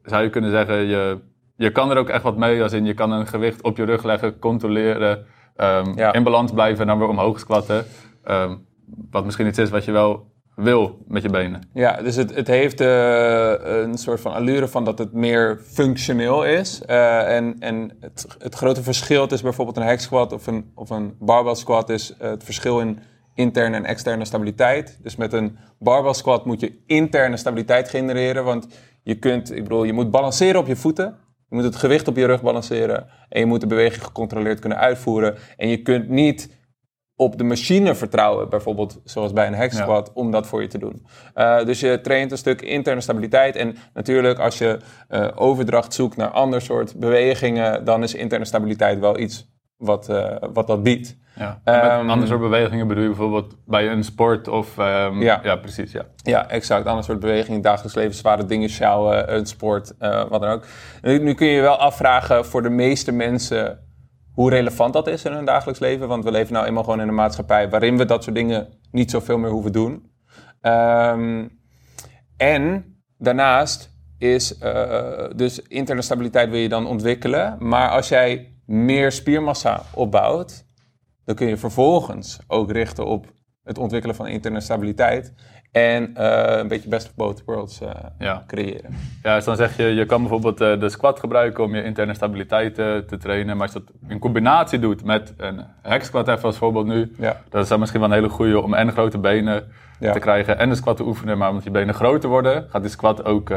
zou 0.04 0.24
je 0.24 0.30
kunnen 0.30 0.52
zeggen, 0.52 0.76
je, 0.76 1.20
je 1.56 1.72
kan 1.72 1.92
er 1.92 1.98
ook 1.98 2.10
echt 2.10 2.24
wat 2.24 2.38
mee. 2.38 2.64
Als 2.64 2.74
in, 2.74 2.86
je 2.86 2.94
kan 2.94 3.12
een 3.12 3.28
gewicht 3.28 3.62
op 3.64 3.78
je 3.78 3.84
rug 3.84 4.04
leggen, 4.04 4.40
controleren, 4.40 5.26
ehm, 5.56 5.92
Ja. 5.96 6.14
in 6.14 6.24
balans 6.24 6.52
blijven 6.52 6.82
en 6.82 6.88
dan 6.88 7.00
weer 7.00 7.08
omhoog 7.08 7.40
squatten. 7.40 7.86
Ehm, 8.24 8.56
wat 9.12 9.26
misschien 9.26 9.48
iets 9.48 9.58
is 9.60 9.70
wat 9.70 9.86
je 9.86 9.92
wel 9.92 10.32
wil 10.56 10.98
met 11.08 11.22
je 11.22 11.30
benen. 11.30 11.70
Ja, 11.74 12.02
dus 12.02 12.16
het, 12.16 12.36
het 12.36 12.48
heeft 12.48 12.82
eh, 12.82 13.54
een 13.62 13.98
soort 13.98 14.20
van 14.20 14.34
allure 14.34 14.68
van 14.68 14.86
dat 14.86 14.98
het 14.98 15.14
meer 15.14 15.60
functioneel 15.72 16.46
is. 16.46 16.82
Eh, 16.82 17.36
en 17.36 17.56
en 17.60 17.92
het, 18.00 18.26
het 18.40 18.56
grote 18.56 18.84
verschil 18.84 19.28
tussen 19.28 19.48
bijvoorbeeld 19.48 19.78
een 19.78 19.84
hack 19.84 20.00
squat 20.00 20.34
of 20.34 20.48
een, 20.48 20.72
of 20.76 20.90
een 20.90 21.16
barbell 21.20 21.56
squat 21.56 21.90
is 21.90 22.18
eh, 22.18 22.30
het 22.30 22.44
verschil 22.44 22.80
in 22.80 23.00
interne 23.34 23.76
en 23.76 23.86
externe 23.86 24.26
stabiliteit. 24.26 25.00
Dus 25.02 25.16
met 25.16 25.34
een 25.34 25.58
barbell 25.80 26.14
squat 26.14 26.46
moet 26.46 26.60
je 26.60 26.84
interne 26.86 27.38
stabiliteit 27.38 27.90
genereren, 27.90 28.44
want 28.44 28.68
je 29.04 29.16
kunt, 29.16 29.52
ik 29.52 29.64
bedoel, 29.64 29.84
je 29.84 29.94
moet 29.94 30.12
balanceren 30.12 30.60
op 30.60 30.68
je 30.68 30.76
voeten. 30.76 31.18
Je 31.50 31.56
moet 31.56 31.64
het 31.64 31.76
gewicht 31.76 32.08
op 32.08 32.16
je 32.16 32.26
rug 32.26 32.42
balanceren 32.42 33.08
en 33.30 33.40
je 33.40 33.46
moet 33.46 33.62
de 33.62 33.68
beweging 33.68 34.04
gecontroleerd 34.04 34.60
kunnen 34.60 34.78
uitvoeren. 34.78 35.36
En 35.58 35.70
je 35.70 35.82
kunt 35.82 36.10
niet 36.10 36.50
op 37.18 37.38
de 37.38 37.44
machine 37.44 37.96
vertrouwen, 37.96 38.50
bijvoorbeeld 38.50 39.02
zoals 39.04 39.34
bij 39.34 39.48
een 39.48 39.54
hack 39.56 39.72
Ja. 39.72 40.04
om 40.14 40.32
dat 40.32 40.48
voor 40.48 40.62
je 40.62 40.68
te 40.68 40.78
doen. 40.78 41.06
Eh, 41.34 41.66
dus 41.66 41.80
je 41.80 42.02
traint 42.02 42.32
een 42.32 42.38
stuk 42.38 42.62
interne 42.62 43.02
stabiliteit. 43.02 43.56
En 43.56 43.76
natuurlijk, 43.94 44.40
als 44.40 44.58
je 44.58 44.80
eh, 45.08 45.28
overdracht 45.36 45.94
zoekt 45.94 46.18
naar 46.18 46.30
ander 46.30 46.62
soort 46.62 46.96
bewegingen, 47.00 47.86
dan 47.86 48.04
is 48.04 48.14
interne 48.14 48.46
stabiliteit 48.46 49.00
wel 49.00 49.20
iets 49.20 49.54
wat, 49.78 50.10
eh, 50.10 50.36
wat 50.54 50.68
dat 50.68 50.84
biedt. 50.84 51.18
Ja. 51.36 51.62
Een 51.64 52.10
ander 52.10 52.28
soort 52.28 52.40
bewegingen 52.40 52.88
bedoel 52.88 53.04
je 53.04 53.10
bijvoorbeeld 53.10 53.56
bij 53.66 53.92
een 53.92 54.04
sport 54.04 54.48
of... 54.48 54.78
ehm, 54.78 55.22
Ja. 55.22 55.40
ja, 55.44 55.56
precies. 55.56 55.92
Ja. 55.92 56.06
Ja, 56.16 56.50
exact. 56.50 56.86
Ander 56.86 57.04
soort 57.04 57.20
bewegingen 57.20 57.62
dagelijks 57.62 57.96
leven, 57.96 58.14
zware 58.16 58.46
dingen 58.46 58.70
sjouwen, 58.70 59.34
een 59.36 59.46
sport, 59.46 59.94
wat 60.00 60.42
dan 60.42 60.50
ook. 60.50 60.66
Nu, 61.02 61.20
nu 61.20 61.34
kun 61.34 61.48
je 61.48 61.54
je 61.54 61.62
wel 61.62 61.78
afvragen 61.78 62.46
voor 62.46 62.62
de 62.62 62.70
meeste 62.70 63.12
mensen 63.12 63.80
hoe 64.36 64.50
relevant 64.50 64.94
dat 64.94 65.08
is 65.08 65.26
in 65.26 65.32
hun 65.32 65.46
dagelijks 65.46 65.80
leven. 65.80 66.08
Want 66.08 66.24
we 66.24 66.32
leven 66.32 66.54
nou 66.54 66.66
eenmaal 66.66 66.84
gewoon 66.84 67.02
in 67.02 67.08
een 67.08 67.14
maatschappij 67.14 67.70
waarin 67.70 67.98
we 67.98 68.06
dat 68.06 68.24
soort 68.24 68.36
dingen 68.36 68.68
niet 68.92 69.12
zoveel 69.12 69.38
meer 69.38 69.52
hoeven 69.52 69.72
doen. 69.72 70.12
Ehm, 70.62 71.48
en 72.38 72.96
daarnaast 73.18 73.94
is 74.18 74.58
eh, 74.58 75.30
dus 75.36 75.62
interne 75.62 76.02
stabiliteit 76.02 76.50
wil 76.50 76.60
je 76.60 76.70
dan 76.70 76.88
ontwikkelen. 76.88 77.58
Maar 77.60 77.90
als 77.90 78.10
jij 78.10 78.58
meer 78.66 79.12
spiermassa 79.12 79.84
opbouwt, 79.94 80.66
dan 81.26 81.36
kun 81.36 81.48
je 81.48 81.58
vervolgens 81.58 82.40
ook 82.48 82.72
richten 82.72 83.06
op 83.06 83.34
het 83.64 83.78
ontwikkelen 83.78 84.16
van 84.16 84.28
interne 84.28 84.62
stabiliteit. 84.62 85.34
En 85.76 86.16
eh, 86.16 86.58
een 86.58 86.68
beetje 86.68 86.90
best 86.90 87.08
of 87.08 87.16
both 87.16 87.44
worlds 87.46 87.82
eh, 87.82 87.90
Ja. 88.20 88.44
creëren. 88.48 88.96
Ja, 89.24 89.36
dus 89.36 89.46
dan 89.46 89.56
zeg 89.56 89.78
je, 89.78 89.84
je 89.84 90.06
kan 90.06 90.20
bijvoorbeeld 90.22 90.62
eh, 90.62 90.80
de 90.80 90.90
squat 90.90 91.20
gebruiken 91.20 91.64
om 91.64 91.76
je 91.76 91.84
interne 91.84 92.14
stabiliteit 92.14 92.76
te 92.76 93.18
trainen. 93.20 93.58
Maar 93.58 93.66
als 93.66 93.74
je 93.76 93.84
dat 93.86 94.10
in 94.12 94.20
combinatie 94.20 94.80
doet 94.80 95.04
met 95.04 95.34
een 95.38 95.64
hack 95.82 96.04
squat 96.04 96.28
even 96.28 96.44
als 96.44 96.58
voorbeeld 96.58 96.86
nu. 96.86 97.12
Ja. 97.18 97.42
Dat 97.50 97.64
is 97.64 97.70
dan 97.70 97.80
misschien 97.80 98.00
wel 98.02 98.10
een 98.10 98.16
hele 98.16 98.30
goede 98.30 98.62
om 98.62 98.74
en 98.74 98.92
grote 98.92 99.18
benen 99.18 99.64
Ja. 100.00 100.12
te 100.12 100.20
krijgen 100.20 100.58
en 100.60 100.70
de 100.70 100.76
squat 100.76 100.98
te 100.98 101.04
oefenen. 101.04 101.38
Maar 101.38 101.50
omdat 101.50 101.64
je 101.64 101.72
benen 101.72 101.94
groter 101.94 102.30
worden, 102.30 102.66
gaat 102.70 102.82
die 102.82 102.92
squat 102.92 103.26
ook 103.26 103.50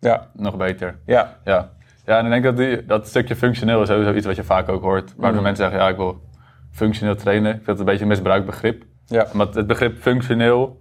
Ja, 0.00 0.26
nog 0.32 0.56
beter. 0.56 0.98
ja, 1.06 1.36
Ja. 1.44 1.70
ja, 2.06 2.18
en 2.18 2.24
ik 2.24 2.30
denk 2.30 2.44
dat 2.44 2.56
die, 2.56 2.86
dat 2.86 3.08
stukje 3.08 3.36
functioneel 3.36 3.82
is 3.82 3.88
sowieso 3.88 4.12
iets 4.14 4.26
wat 4.26 4.36
je 4.36 4.44
vaak 4.44 4.68
ook 4.68 4.82
hoort. 4.82 5.12
Waardoor 5.16 5.32
Mhm. 5.34 5.42
mensen 5.42 5.64
zeggen, 5.64 5.80
ja, 5.82 5.88
ik 5.88 5.96
wil 5.96 6.20
functioneel 6.70 7.14
trainen. 7.16 7.48
Ik 7.50 7.54
vind 7.56 7.66
het 7.66 7.78
een 7.78 7.84
beetje 7.84 8.02
een 8.02 8.08
misbruikt 8.08 8.46
begrip. 8.46 8.82
ja. 9.06 9.26
Want 9.32 9.54
het 9.54 9.66
begrip 9.66 9.98
functioneel, 9.98 10.79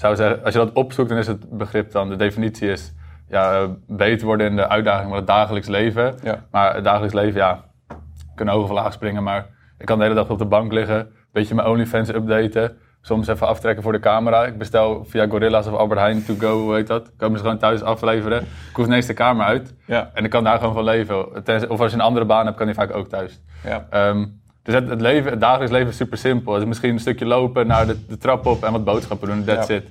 zou 0.00 0.16
zeggen, 0.16 0.44
als 0.44 0.52
je 0.52 0.58
dat 0.58 0.72
opzoekt, 0.72 1.08
dan 1.08 1.18
is 1.18 1.26
het 1.26 1.58
begrip 1.58 1.92
dan, 1.92 2.08
de 2.08 2.16
definitie 2.16 2.70
is, 2.70 2.94
ja, 3.28 3.66
beter 3.86 4.26
worden 4.26 4.46
in 4.46 4.56
de 4.56 4.68
uitdaging 4.68 5.08
van 5.08 5.16
het 5.16 5.26
dagelijks 5.26 5.68
leven. 5.68 6.14
Ja. 6.22 6.44
Maar 6.50 6.74
het 6.74 6.84
dagelijks 6.84 7.14
leven, 7.14 7.40
ja, 7.40 7.64
kan 8.34 8.48
hoog 8.48 8.62
of 8.62 8.70
laag 8.70 8.92
springen, 8.92 9.22
maar 9.22 9.46
ik 9.78 9.86
kan 9.86 9.98
de 9.98 10.02
hele 10.02 10.16
dag 10.16 10.30
op 10.30 10.38
de 10.38 10.44
bank 10.44 10.72
liggen, 10.72 10.98
een 10.98 11.08
beetje 11.32 11.54
mijn 11.54 11.68
OnlyFans 11.68 12.08
updaten. 12.08 12.76
soms 13.00 13.28
even 13.28 13.46
aftrekken 13.46 13.82
voor 13.82 13.92
de 13.92 14.00
camera. 14.00 14.44
Ik 14.46 14.58
bestel 14.58 15.04
via 15.04 15.26
Gorilla's 15.26 15.66
of 15.66 15.74
Albert 15.74 16.00
Heijn 16.00 16.24
to 16.24 16.34
go, 16.38 16.60
hoe 16.60 16.74
heet 16.74 16.86
dat? 16.86 17.12
Komen 17.16 17.38
ze 17.38 17.44
gewoon 17.44 17.58
thuis 17.58 17.82
afleveren. 17.82 18.40
Ik 18.42 18.76
hoef 18.76 18.86
ineens 18.86 19.06
de 19.06 19.14
kamer 19.14 19.46
uit. 19.46 19.74
Ja. 19.86 20.10
En 20.14 20.24
ik 20.24 20.30
kan 20.30 20.44
daar 20.44 20.58
gewoon 20.58 20.74
van 20.74 20.84
leven. 20.84 21.36
Of 21.70 21.80
als 21.80 21.90
je 21.90 21.96
een 21.96 22.02
andere 22.04 22.26
baan 22.26 22.44
hebt, 22.44 22.56
kan 22.56 22.66
die 22.66 22.74
vaak 22.74 22.94
ook 22.94 23.08
thuis. 23.08 23.40
Ja. 23.64 23.86
Ehm, 23.90 24.26
dus 24.68 24.76
het, 24.76 24.88
het, 24.88 25.00
leven, 25.00 25.30
het 25.30 25.40
dagelijks 25.40 25.72
leven 25.72 25.88
is 25.88 25.96
super 25.96 26.18
simpel. 26.18 26.66
Misschien 26.66 26.90
een 26.92 27.00
stukje 27.00 27.26
lopen 27.26 27.66
naar 27.66 27.86
de, 27.86 28.06
de 28.06 28.16
trap 28.18 28.46
op 28.46 28.64
en 28.64 28.72
wat 28.72 28.84
boodschappen 28.84 29.28
doen. 29.28 29.44
That's 29.44 29.68
Ja. 29.68 29.74
it. 29.74 29.84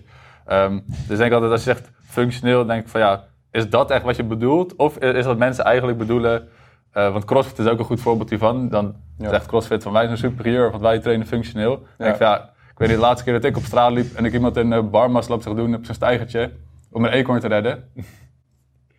Ehm, 0.46 0.80
dus 0.86 1.10
ik 1.10 1.18
denk 1.18 1.32
altijd 1.32 1.52
als 1.52 1.64
je 1.64 1.74
zegt 1.74 1.92
functioneel, 2.06 2.66
denk 2.66 2.82
ik 2.84 2.88
van 2.90 3.02
ja, 3.02 3.24
is 3.52 3.70
dat 3.70 3.92
echt 3.92 4.04
wat 4.04 4.16
je 4.16 4.24
bedoelt? 4.24 4.76
Of 4.76 4.98
is 4.98 5.26
wat 5.26 5.38
mensen 5.38 5.64
eigenlijk 5.64 5.98
bedoelen? 5.98 6.48
eh, 6.92 7.12
want 7.12 7.26
CrossFit 7.26 7.60
is 7.60 7.66
ook 7.68 7.80
een 7.80 7.86
goed 7.86 8.02
voorbeeld 8.02 8.30
hiervan. 8.30 8.70
Dan 8.70 8.96
Ja. 9.18 9.30
zegt 9.30 9.46
CrossFit 9.46 9.84
van 9.84 9.92
wij 9.94 10.06
zijn 10.06 10.18
superieur, 10.18 10.70
want 10.70 10.82
wij 10.82 11.00
trainen 11.00 11.28
functioneel. 11.28 11.76
Dan 11.76 11.86
denk 11.98 12.14
ik 12.14 12.20
Ja. 12.20 12.28
van 12.28 12.38
ja, 12.38 12.50
ik 12.72 12.78
weet 12.78 12.88
niet, 12.88 12.98
de 12.98 13.04
laatste 13.04 13.24
keer 13.24 13.34
dat 13.34 13.44
ik 13.44 13.58
op 13.58 13.64
straat 13.64 13.92
liep 13.92 14.16
en 14.16 14.26
ik 14.26 14.34
iemand 14.34 14.58
een 14.58 14.72
uh, 14.72 14.80
barmas 14.82 15.28
lap 15.28 15.42
zag 15.42 15.54
doen 15.54 15.76
op 15.76 15.84
zijn 15.84 15.96
stijgertje 15.96 16.52
om 16.92 17.06
een 17.06 17.12
eekhoorn 17.12 17.40
te 17.40 17.48
redden. 17.48 17.84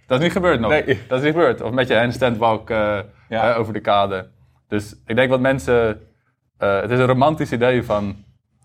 Dat 0.06 0.18
is 0.18 0.24
niet 0.24 0.32
gebeurd 0.32 0.60
nog. 0.60 0.70
Nee. 0.70 1.00
Dat 1.08 1.18
is 1.18 1.24
niet 1.24 1.34
gebeurd. 1.34 1.60
Of 1.62 1.70
met 1.70 1.88
je 1.88 1.96
handstand 1.98 2.36
walk 2.36 2.70
eh, 2.70 2.98
Ja. 3.28 3.50
eh, 3.52 3.58
over 3.58 3.72
de 3.72 3.80
kade. 3.80 4.26
Dus 4.68 4.94
ik 5.06 5.16
denk 5.16 5.30
wat 5.30 5.40
mensen... 5.40 6.00
eh, 6.58 6.80
het 6.80 6.90
is 6.90 6.98
een 6.98 7.06
romantisch 7.06 7.52
idee 7.52 7.82
van... 7.84 8.16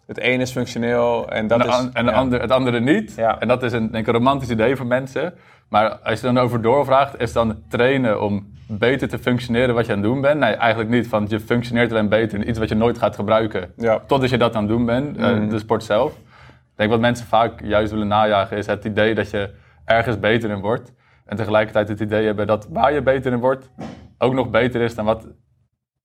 Het 0.07 0.17
ene 0.17 0.41
is 0.41 0.51
functioneel 0.51 1.29
en 1.29 1.48
dat 1.48 1.62
en 1.62 1.67
is... 1.67 1.89
en 1.93 2.05
de 2.05 2.12
ja. 2.12 2.17
ander, 2.17 2.41
het 2.41 2.51
andere 2.51 2.79
niet. 2.79 3.13
Ja. 3.15 3.39
En 3.39 3.48
dat 3.48 3.63
is 3.63 3.72
een, 3.72 3.91
denk 3.91 4.07
ik, 4.07 4.07
een 4.07 4.19
romantisch 4.19 4.50
idee 4.50 4.75
voor 4.75 4.86
mensen. 4.86 5.33
Maar 5.69 5.89
als 6.00 6.19
je 6.19 6.25
dan 6.25 6.38
over 6.38 6.62
doorvraagt, 6.62 7.19
is 7.22 7.33
dan 7.33 7.62
trainen 7.69 8.22
om 8.22 8.51
beter 8.67 9.10
te 9.10 9.17
functioneren 9.19 9.75
wat 9.75 9.86
je 9.86 9.91
aan 9.91 9.98
het 9.98 10.07
doen 10.07 10.22
bent? 10.22 10.39
Nee, 10.39 10.53
eigenlijk 10.53 10.89
niet. 10.89 11.10
Want 11.10 11.29
je 11.29 11.39
functioneert 11.39 11.91
alleen 11.91 12.10
beter 12.10 12.39
in 12.39 12.50
iets 12.50 12.60
wat 12.60 12.69
je 12.69 12.75
nooit 12.75 12.98
gaat 12.98 13.15
gebruiken. 13.15 13.74
Ja. 13.77 14.00
Totdat 14.07 14.29
je 14.29 14.38
dat 14.38 14.55
aan 14.55 14.62
het 14.63 14.72
doen 14.72 14.86
bent, 14.86 15.17
eh, 15.17 15.24
Mhm. 15.31 15.50
de 15.50 15.60
sport 15.60 15.83
zelf. 15.83 16.12
Ik 16.12 16.79
denk 16.79 16.89
wat 16.89 17.00
mensen 17.00 17.25
vaak 17.27 17.62
juist 17.63 17.91
willen 17.91 18.07
najagen, 18.07 18.57
is 18.57 18.65
het 18.65 18.86
idee 18.86 19.15
dat 19.15 19.29
je 19.29 19.50
ergens 19.86 20.19
beter 20.19 20.50
in 20.50 20.60
wordt. 20.60 20.93
En 21.25 21.38
tegelijkertijd 21.38 21.88
het 21.88 22.00
idee 22.00 22.25
hebben 22.25 22.48
dat 22.48 22.67
waar 22.72 22.93
je 22.93 23.01
beter 23.01 23.31
in 23.31 23.39
wordt, 23.39 23.69
ook 24.17 24.33
nog 24.33 24.50
beter 24.50 24.81
is 24.81 24.95
dan 24.95 25.05
wat 25.05 25.27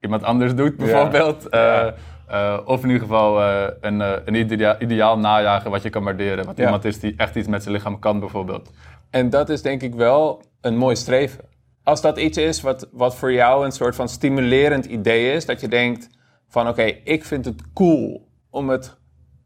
iemand 0.00 0.22
anders 0.22 0.54
doet, 0.54 0.76
bijvoorbeeld. 0.76 1.48
Eh, 1.48 1.60
Ja. 1.60 1.94
eh, 2.26 2.58
of 2.64 2.82
in 2.82 2.86
ieder 2.90 3.02
geval 3.02 3.40
eh, 3.42 3.66
een, 3.80 4.00
een 4.00 4.34
idea- 4.34 4.78
ideaal 4.78 5.18
najagen 5.18 5.70
wat 5.70 5.82
je 5.82 5.90
kan 5.90 6.04
waarderen. 6.04 6.44
Wat 6.46 6.56
Ja. 6.56 6.64
iemand 6.64 6.84
is 6.84 7.00
die 7.00 7.14
echt 7.16 7.34
iets 7.36 7.48
met 7.48 7.62
zijn 7.62 7.74
lichaam 7.74 7.98
kan, 7.98 8.20
bijvoorbeeld. 8.20 8.70
En 9.10 9.30
dat 9.30 9.48
is 9.48 9.62
denk 9.62 9.82
ik 9.82 9.94
wel 9.94 10.42
een 10.60 10.76
mooi 10.76 10.96
streven. 10.96 11.44
Als 11.84 12.00
dat 12.00 12.18
iets 12.18 12.38
is 12.38 12.60
wat, 12.60 12.88
wat 12.92 13.16
voor 13.16 13.32
jou 13.32 13.64
een 13.64 13.72
soort 13.72 13.94
van 13.94 14.08
stimulerend 14.08 14.84
idee 14.84 15.32
is, 15.32 15.46
dat 15.46 15.60
je 15.60 15.68
denkt 15.68 16.08
van 16.48 16.68
oké, 16.68 16.82
ik 17.04 17.24
vind 17.24 17.44
het 17.44 17.62
cool 17.74 18.28
om 18.50 18.68
het, 18.68 18.96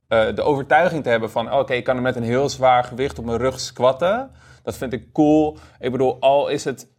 de 0.09 0.42
overtuiging 0.42 1.02
te 1.02 1.09
hebben 1.09 1.30
van 1.30 1.52
oké, 1.52 1.73
ik 1.75 1.85
kan 1.85 1.97
er 1.97 2.02
met 2.02 2.16
een 2.16 2.23
heel 2.23 2.49
zwaar 2.49 2.85
gewicht 2.85 3.18
op 3.18 3.25
mijn 3.25 3.38
rug 3.38 3.61
squatten. 3.61 4.30
Dat 4.62 4.76
vind 4.76 4.92
ik 4.92 5.12
cool. 5.12 5.56
Ik 5.80 5.90
bedoel, 5.92 6.21
al 6.21 6.49
is 6.49 6.64
het 6.64 6.91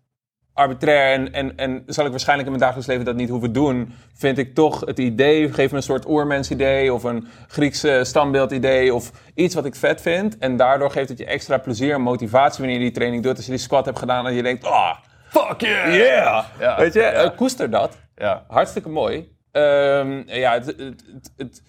arbitrair 0.54 1.14
en, 1.14 1.34
en, 1.34 1.58
en 1.58 1.84
zal 1.86 2.06
ik 2.06 2.12
waarschijnlijk 2.12 2.50
in 2.50 2.56
mijn 2.56 2.66
dagelijks 2.66 2.92
leven 2.92 3.06
dat 3.06 3.16
niet 3.16 3.30
hoeven 3.30 3.54
doen, 3.54 3.94
vind 4.16 4.38
ik 4.38 4.54
toch 4.56 4.80
het 4.86 5.00
idee, 5.00 5.54
geef 5.54 5.72
me 5.72 5.78
een 5.78 5.84
soort 5.84 6.08
oermensidee 6.08 6.94
of 6.94 7.04
een 7.04 7.28
Griekse 7.48 8.00
standbeeldidee 8.04 8.94
of 8.94 9.12
iets 9.36 9.56
wat 9.56 9.66
ik 9.66 9.76
vet 9.76 10.02
vind. 10.02 10.38
En 10.38 10.58
daardoor 10.58 10.92
geeft 10.92 11.10
het 11.10 11.18
je 11.18 11.26
extra 11.26 11.58
plezier 11.58 11.94
en 11.94 12.02
motivatie 12.02 12.60
wanneer 12.60 12.78
je 12.78 12.84
die 12.84 12.94
training 12.94 13.24
doet. 13.24 13.36
Als 13.36 13.46
je 13.46 13.52
die 13.52 13.60
squat 13.60 13.86
hebt 13.86 14.00
gedaan 14.00 14.28
en 14.28 14.34
je 14.34 14.44
denkt, 14.44 14.66
ah, 14.66 14.96
Fuck 15.30 15.62
yeah! 15.62 15.96
yeah! 15.96 16.46
Ja, 16.60 16.78
Weet 16.78 16.94
je, 16.94 17.00
ja. 17.00 17.12
eh, 17.12 17.36
koester 17.38 17.70
dat. 17.70 17.98
Ja, 18.16 18.44
Hartstikke 18.48 18.90
mooi. 18.90 19.32
Ehm, 19.52 20.22
ja, 20.26 20.54
het, 20.54 20.66
het, 20.66 20.78
het, 20.78 21.32
het- 21.38 21.62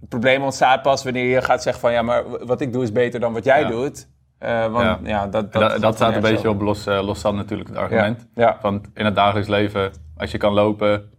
het 0.00 0.08
probleem 0.08 0.42
ontstaat 0.42 0.82
pas 0.82 1.04
wanneer 1.04 1.24
je 1.24 1.42
gaat 1.42 1.62
zeggen 1.62 1.80
van 1.82 1.92
ja, 1.92 2.02
maar 2.02 2.46
wat 2.46 2.60
ik 2.60 2.72
doe 2.72 2.82
is 2.82 2.92
beter 2.92 3.20
dan 3.20 3.32
wat 3.32 3.44
jij 3.44 3.60
Ja. 3.60 3.68
doet. 3.68 4.08
Eh, 4.38 4.66
want 4.72 4.84
Ja. 4.84 4.98
ja, 5.02 5.26
dat, 5.26 5.52
dat, 5.52 5.80
dat, 5.80 5.94
staat 5.94 6.14
een 6.14 6.20
beetje 6.20 6.50
op 6.50 6.60
los, 6.60 6.86
eh, 6.86 7.02
los 7.04 7.20
zand 7.20 7.36
natuurlijk, 7.36 7.68
het 7.68 7.78
argument. 7.78 8.26
Ja. 8.34 8.58
Want 8.62 8.88
in 8.94 9.04
het 9.04 9.14
dagelijks 9.14 9.48
leven, 9.48 9.92
als 10.16 10.30
je 10.30 10.38
kan 10.38 10.52
lopen, 10.52 11.10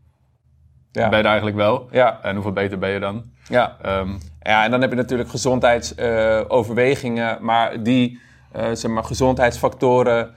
Ja. 0.91 1.09
ben 1.09 1.17
je 1.17 1.24
er 1.24 1.29
eigenlijk 1.29 1.57
wel. 1.57 1.88
Ja, 1.91 2.19
En 2.21 2.33
hoeveel 2.33 2.51
beter 2.53 2.77
ben 2.77 2.89
je 2.89 3.00
dan? 3.00 3.24
ja. 3.50 3.77
Ehm, 3.81 4.09
Ja, 4.39 4.63
en 4.63 4.71
dan 4.71 4.81
heb 4.81 4.89
je 4.89 4.95
natuurlijk 4.95 5.29
gezondheidsoverwegingen, 5.29 7.38
maar 7.41 7.83
die 7.83 8.19
eh, 8.51 8.65
zeg 8.74 8.91
maar, 8.91 9.03
gezondheidsfactoren, 9.03 10.27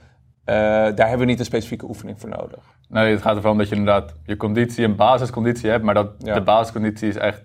eh, 0.45 0.55
daar 0.55 0.95
hebben 1.07 1.19
we 1.19 1.25
niet 1.25 1.39
een 1.39 1.45
specifieke 1.45 1.85
oefening 1.85 2.19
voor 2.19 2.29
nodig. 2.29 2.59
nee, 2.89 3.11
het 3.11 3.21
gaat 3.21 3.35
ervan 3.35 3.57
dat 3.57 3.69
je 3.69 3.75
inderdaad 3.75 4.13
je 4.25 4.37
conditie, 4.37 4.85
een 4.85 4.95
basisconditie 4.95 5.69
hebt, 5.69 5.83
maar 5.83 5.93
dat 5.93 6.21
de 6.21 6.41
basisconditie 6.41 7.07
is 7.07 7.15
echt 7.17 7.41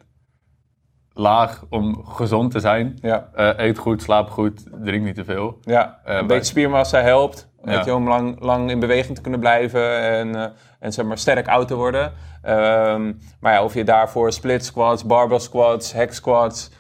laag 1.19 1.65
om 1.69 2.05
gezond 2.07 2.51
te 2.51 2.61
zijn. 2.61 2.99
Ja, 3.03 3.29
Eh, 3.35 3.51
eet 3.57 3.79
goed, 3.79 4.03
slaap 4.03 4.31
goed, 4.31 4.63
drink 4.85 5.05
niet 5.05 5.15
te 5.15 5.25
veel. 5.25 5.59
ja. 5.63 5.99
Eh, 6.05 6.17
een 6.17 6.27
beetje 6.27 6.45
spiermassa 6.45 7.01
helpt, 7.01 7.49
Ja. 7.65 7.83
je, 7.85 7.95
om 7.95 8.09
lang, 8.09 8.41
lang 8.41 8.71
in 8.71 8.81
beweging 8.81 9.15
te 9.17 9.21
kunnen 9.23 9.41
blijven 9.41 10.01
en, 10.01 10.35
eh, 10.35 10.45
en 10.81 10.93
zeg 10.93 11.05
maar, 11.07 11.19
sterk 11.19 11.49
oud 11.49 11.69
te 11.69 11.75
worden. 11.75 12.13
Ehm, 12.43 13.13
maar 13.41 13.53
ja, 13.53 13.65
of 13.65 13.75
je 13.75 13.85
daarvoor 13.85 14.33
split 14.33 14.65
squats, 14.65 15.05
barbell 15.07 15.39
squats, 15.39 15.95
hack 15.95 16.13
squats, 16.13 16.71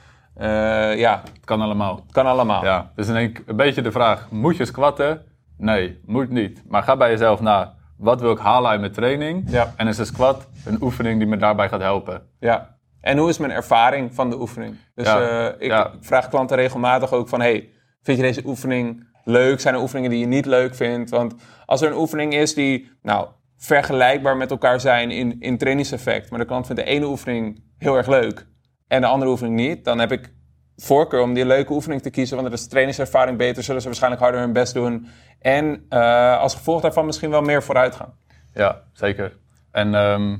ja, 0.96 1.20
Het 1.34 1.44
kan 1.44 1.60
allemaal. 1.60 2.04
kan 2.10 2.26
allemaal. 2.26 2.64
Ja, 2.64 2.90
dus 2.94 3.06
dan 3.06 3.14
denk 3.14 3.38
ik 3.38 3.48
een 3.48 3.56
beetje 3.56 3.82
de 3.82 3.92
vraag, 3.92 4.26
moet 4.30 4.56
je 4.56 4.64
squatten? 4.64 5.22
Nee, 5.58 6.00
moet 6.04 6.30
niet. 6.30 6.62
Maar 6.68 6.82
ga 6.82 6.96
bij 6.96 7.10
jezelf 7.10 7.40
na, 7.40 7.74
wat 7.98 8.20
wil 8.20 8.30
ik 8.32 8.38
halen 8.38 8.70
uit 8.70 8.80
mijn 8.80 8.92
training? 8.92 9.44
Ja. 9.50 9.72
En 9.76 9.86
is 9.88 9.98
een 9.98 10.06
squat 10.06 10.48
een 10.64 10.82
oefening 10.82 11.18
die 11.18 11.28
me 11.28 11.36
daarbij 11.36 11.68
gaat 11.68 11.80
helpen? 11.80 12.22
Ja. 12.40 12.75
En 13.06 13.18
hoe 13.18 13.28
is 13.28 13.38
mijn 13.38 13.52
ervaring 13.52 14.14
van 14.14 14.30
de 14.30 14.40
oefening? 14.40 14.76
Dus 14.94 15.06
Ja, 15.06 15.20
eh, 15.20 15.54
ik, 15.58 15.70
ja. 15.70 15.86
ik 15.86 16.04
vraag 16.04 16.28
klanten 16.28 16.56
regelmatig 16.56 17.12
ook 17.12 17.28
van... 17.28 17.40
Hey, 17.40 17.70
vind 18.02 18.16
je 18.18 18.22
deze 18.22 18.42
oefening 18.44 19.06
leuk? 19.24 19.60
Zijn 19.60 19.74
er 19.74 19.80
oefeningen 19.80 20.10
die 20.10 20.18
je 20.18 20.26
niet 20.26 20.46
leuk 20.46 20.74
vindt? 20.74 21.10
Want 21.10 21.34
als 21.66 21.82
er 21.82 21.90
een 21.90 21.96
oefening 21.96 22.34
is 22.34 22.54
die 22.54 22.90
nou, 23.02 23.28
vergelijkbaar 23.56 24.36
met 24.36 24.50
elkaar 24.50 24.80
zijn 24.80 25.10
in, 25.10 25.40
in 25.40 25.58
trainingseffect... 25.58 26.30
maar 26.30 26.38
de 26.38 26.44
klant 26.44 26.66
vindt 26.66 26.82
de 26.82 26.88
ene 26.88 27.06
oefening 27.06 27.62
heel 27.78 27.96
erg 27.96 28.06
leuk 28.06 28.46
en 28.88 29.00
de 29.00 29.06
andere 29.06 29.30
oefening 29.30 29.56
niet... 29.56 29.84
dan 29.84 29.98
heb 29.98 30.12
ik 30.12 30.32
voorkeur 30.76 31.22
om 31.22 31.34
die 31.34 31.46
leuke 31.46 31.72
oefening 31.72 32.02
te 32.02 32.10
kiezen... 32.10 32.36
want 32.36 32.48
dan 32.48 32.56
is 32.58 32.64
de 32.64 32.70
trainingservaring 32.70 33.38
beter, 33.38 33.62
zullen 33.62 33.80
ze 33.80 33.86
waarschijnlijk 33.86 34.22
harder 34.22 34.40
hun 34.40 34.52
best 34.52 34.74
doen... 34.74 35.06
en 35.40 35.86
eh, 35.88 36.38
als 36.38 36.54
gevolg 36.54 36.80
daarvan 36.80 37.06
misschien 37.06 37.30
wel 37.30 37.42
meer 37.42 37.62
vooruit 37.62 37.94
gaan. 37.94 38.18
Ja, 38.54 38.82
zeker. 38.92 39.38
En 39.70 39.94
ehm, 39.94 40.30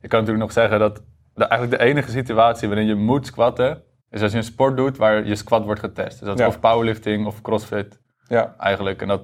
je 0.00 0.08
kan 0.08 0.20
natuurlijk 0.20 0.38
nog 0.38 0.52
zeggen 0.52 0.78
dat 0.78 1.02
de, 1.38 1.44
eigenlijk 1.44 1.80
de 1.82 1.88
enige 1.88 2.10
situatie 2.10 2.68
waarin 2.68 2.86
je 2.86 2.94
moet 2.94 3.26
squatten... 3.26 3.82
is 4.10 4.22
als 4.22 4.30
je 4.32 4.36
een 4.38 4.44
sport 4.44 4.76
doet 4.76 4.96
waar 4.96 5.26
je 5.26 5.34
squat 5.34 5.64
wordt 5.64 5.80
getest. 5.80 6.18
Dus 6.18 6.28
dat 6.28 6.34
is 6.34 6.40
Ja. 6.40 6.46
of 6.46 6.60
powerlifting 6.60 7.26
of 7.26 7.42
crossfit 7.42 8.00
Ja, 8.26 8.54
eigenlijk. 8.58 9.02
En 9.02 9.08
dat, 9.08 9.22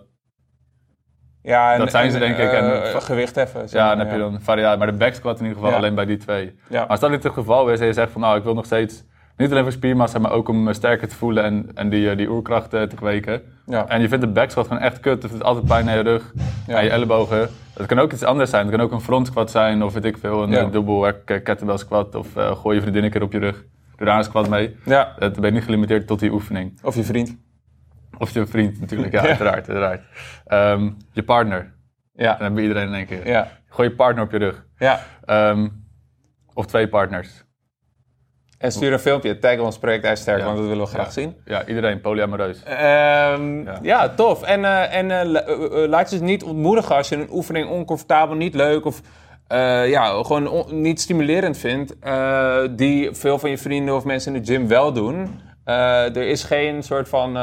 ja 1.43 1.73
en, 1.73 1.79
Dat 1.79 1.91
zijn 1.91 2.11
ze, 2.11 2.17
en, 2.19 2.23
denk 2.23 2.39
ik, 2.39 2.53
en- 2.53 2.83
eh, 2.83 3.01
gewicht 3.01 3.35
heffen. 3.35 3.65
ja, 3.69 3.89
dan 3.89 3.99
heb 4.07 4.13
je 4.15 4.19
dan 4.19 4.41
variatie. 4.41 4.79
Maar 4.79 4.87
de 4.87 4.97
back 4.97 5.15
squat 5.15 5.39
in 5.41 5.47
ieder 5.47 5.63
geval 5.63 5.77
alleen 5.77 5.95
bij 5.95 6.05
die 6.05 6.17
twee. 6.17 6.59
Ja. 6.69 6.81
Maar 6.81 6.89
als 6.89 7.01
dat 7.01 7.11
niet 7.11 7.23
het 7.23 7.33
geval 7.33 7.71
is 7.71 7.81
en 7.81 7.87
je 7.87 7.93
zegt 7.93 8.13
van 8.13 8.21
nou, 8.21 8.37
ik 8.37 8.43
wil 8.43 8.55
nog 8.55 8.65
steeds 8.65 9.05
niet 9.37 9.51
alleen 9.51 9.63
voor 9.63 9.73
spiermassa, 9.73 10.19
maar 10.19 10.31
ook 10.33 10.49
om 10.49 10.63
me 10.63 10.73
sterker 10.73 11.09
te 11.09 11.15
voelen 11.15 11.45
en, 11.45 11.71
en 11.75 11.89
die, 11.89 12.11
eh, 12.11 12.17
die 12.17 12.31
oerkrachten 12.31 12.89
te 12.89 12.97
kweken. 12.97 13.43
Ja. 13.67 13.87
En 13.89 14.01
je 14.01 14.09
vindt 14.09 14.25
de 14.25 14.31
back 14.31 14.51
squat 14.51 14.67
gewoon 14.67 14.83
echt 14.83 15.01
kut, 15.01 15.23
het 15.23 15.33
doet 15.33 15.43
altijd 15.43 15.67
pijn 15.67 15.89
aan 15.89 15.97
je 15.97 16.03
rug, 16.03 16.33
Ja. 16.67 16.77
aan 16.77 16.85
je 16.85 16.91
ellebogen. 16.91 17.49
Het 17.75 17.87
kan 17.87 17.99
ook 17.99 18.13
iets 18.13 18.23
anders 18.23 18.51
zijn, 18.51 18.67
het 18.67 18.75
kan 18.75 18.85
ook 18.85 18.93
een 18.93 19.01
front 19.01 19.27
squat 19.27 19.51
zijn 19.51 19.83
of 19.83 19.93
weet 19.93 20.05
ik 20.05 20.19
veel, 20.19 20.43
een 20.43 20.51
Ja. 20.51 20.61
ja. 20.61 20.67
dubbel 20.67 21.07
eh, 21.09 21.41
kettlebell 21.43 21.77
squat 21.77 22.15
of 22.15 22.37
eh, 22.37 22.57
gooi 22.57 22.75
je 22.77 22.81
vriendin 22.83 23.05
een 23.05 23.11
keer 23.11 23.23
op 23.23 23.33
je 23.33 23.39
rug. 23.39 23.65
Doe 23.97 24.07
daar 24.07 24.19
een 24.19 24.25
squat 24.25 24.49
mee. 24.49 24.77
ja, 24.85 25.15
Het 25.19 25.35
ben 25.35 25.45
je 25.45 25.51
niet 25.51 25.65
gelimiteerd 25.65 26.07
tot 26.07 26.19
die 26.21 26.31
oefening. 26.33 26.79
of 26.83 26.95
je 26.95 27.03
vriend. 27.05 27.37
Of 28.19 28.31
je 28.31 28.47
vriend 28.47 28.81
natuurlijk, 28.81 29.13
ja, 29.13 29.23
Ja. 29.23 29.29
uiteraard. 29.29 29.69
uiteraard. 29.69 30.03
Ehm, 30.47 30.91
je 31.13 31.23
partner, 31.23 31.73
Ja, 32.15 32.31
dan 32.31 32.37
hebben 32.41 32.55
we 32.55 32.63
iedereen 32.63 32.89
in 32.89 32.95
één 32.95 33.07
keer. 33.07 33.27
ja, 33.29 33.49
Gooi 33.69 33.89
je 33.89 33.95
partner 33.95 34.25
op 34.25 34.31
je 34.31 34.39
rug. 34.39 34.65
ja. 34.79 35.01
Ehm, 35.25 35.69
of 36.55 36.67
twee 36.67 36.89
partners. 36.89 37.44
En 38.65 38.73
stuur 38.73 38.93
een 38.93 38.99
filmpje, 38.99 39.39
tag 39.39 39.59
ons 39.59 39.79
project 39.79 40.05
IJsterk, 40.05 40.39
Ja. 40.39 40.45
want 40.45 40.57
dat 40.57 40.67
willen 40.67 40.85
we 40.85 40.91
graag 40.91 41.05
Ja. 41.07 41.11
zien. 41.13 41.35
Ja, 41.45 41.67
iedereen 41.67 42.01
polyamoreus. 42.01 42.63
Ehm, 42.63 43.63
ja. 43.65 43.79
Ja. 43.83 44.09
tof. 44.09 44.43
En, 44.43 44.65
eh, 44.65 44.95
en 44.97 45.11
eh, 45.11 45.21
eh, 45.21 45.89
laat 45.89 46.11
je 46.11 46.19
dus 46.19 46.29
niet 46.29 46.43
ontmoedigen 46.45 46.97
als 46.97 47.09
je 47.09 47.17
een 47.17 47.29
oefening 47.33 47.69
oncomfortabel, 47.69 48.35
niet 48.37 48.55
leuk 48.55 48.85
of 48.85 49.01
ja, 49.87 50.23
gewoon 50.23 50.49
on- 50.49 50.81
niet 50.81 51.01
stimulerend 51.01 51.59
vindt, 51.59 51.95
die 52.79 53.09
veel 53.13 53.39
van 53.39 53.51
je 53.51 53.59
vrienden 53.59 53.95
of 53.95 54.05
mensen 54.05 54.35
in 54.35 54.43
de 54.43 54.53
gym 54.53 54.69
wel 54.69 54.93
doen. 54.93 55.41
Er 55.65 56.17
is 56.17 56.45
geen 56.45 56.83
soort 56.83 57.09
van 57.09 57.39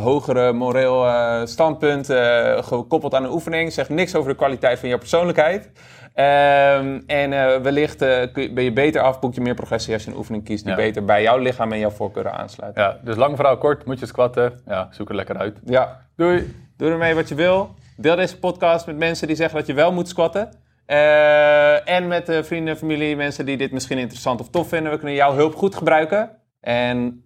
hogere 0.00 0.52
moreel 0.52 1.06
eh, 1.06 1.40
standpunt 1.44 2.10
eh, 2.10 2.62
gekoppeld 2.62 3.14
aan 3.14 3.24
een 3.24 3.30
oefening. 3.32 3.72
Zegt 3.72 3.88
niks 3.88 4.14
over 4.14 4.30
de 4.30 4.36
kwaliteit 4.36 4.78
van 4.78 4.88
je 4.88 4.98
persoonlijkheid. 4.98 5.70
Ehm, 6.14 7.00
en 7.06 7.32
eh, 7.32 7.56
wellicht 7.60 8.02
eh, 8.02 8.32
ben 8.54 8.64
je 8.64 8.72
beter 8.72 9.00
af, 9.02 9.20
boek 9.20 9.34
je 9.34 9.40
meer 9.40 9.54
progressie 9.54 9.94
als 9.94 10.04
je 10.04 10.10
een 10.10 10.16
oefening 10.16 10.44
kiest 10.44 10.62
die 10.64 10.70
Ja. 10.72 10.76
beter 10.78 11.04
bij 11.04 11.22
jouw 11.22 11.38
lichaam 11.38 11.72
en 11.72 11.78
jouw 11.78 11.90
voorkeuren 11.90 12.32
aansluit. 12.32 12.76
Ja, 12.76 12.98
dus 13.02 13.16
lang 13.16 13.36
verhaal 13.36 13.58
kort, 13.58 13.84
moet 13.84 13.98
je 13.98 14.06
squatten. 14.06 14.60
Ja, 14.66 14.88
zoek 14.90 15.08
er 15.08 15.14
lekker 15.14 15.38
uit. 15.38 15.58
Ja, 15.64 16.00
doei. 16.16 16.54
Doe 16.76 16.90
ermee 16.90 17.14
wat 17.14 17.28
je 17.28 17.34
wil. 17.34 17.74
Deel 17.96 18.16
deze 18.16 18.38
podcast 18.38 18.86
met 18.86 18.96
mensen 18.96 19.26
die 19.26 19.36
zeggen 19.36 19.58
dat 19.58 19.66
je 19.66 19.74
wel 19.74 19.92
moet 19.92 20.08
squatten. 20.08 20.48
Eh, 20.86 21.88
en 21.88 22.08
met 22.08 22.26
de 22.26 22.44
vrienden, 22.44 22.76
familie, 22.76 23.16
mensen 23.16 23.46
die 23.46 23.56
dit 23.56 23.72
misschien 23.72 23.98
interessant 23.98 24.40
of 24.40 24.48
tof 24.48 24.68
vinden. 24.68 24.92
We 24.92 24.98
kunnen 24.98 25.16
jouw 25.16 25.32
hulp 25.34 25.54
goed 25.54 25.74
gebruiken. 25.74 26.30
En 26.60 27.23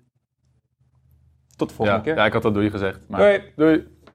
tot 1.58 1.68
de 1.68 1.74
volgende 1.74 1.98
Ja, 2.00 2.04
keer. 2.04 2.16
ja, 2.16 2.26
ik 2.26 2.32
had 2.32 2.42
dat 2.42 2.54
doei 2.54 2.70
gezegd. 2.70 3.00
Maar... 3.08 3.20
Doei. 3.20 3.42
Doei. 3.56 3.86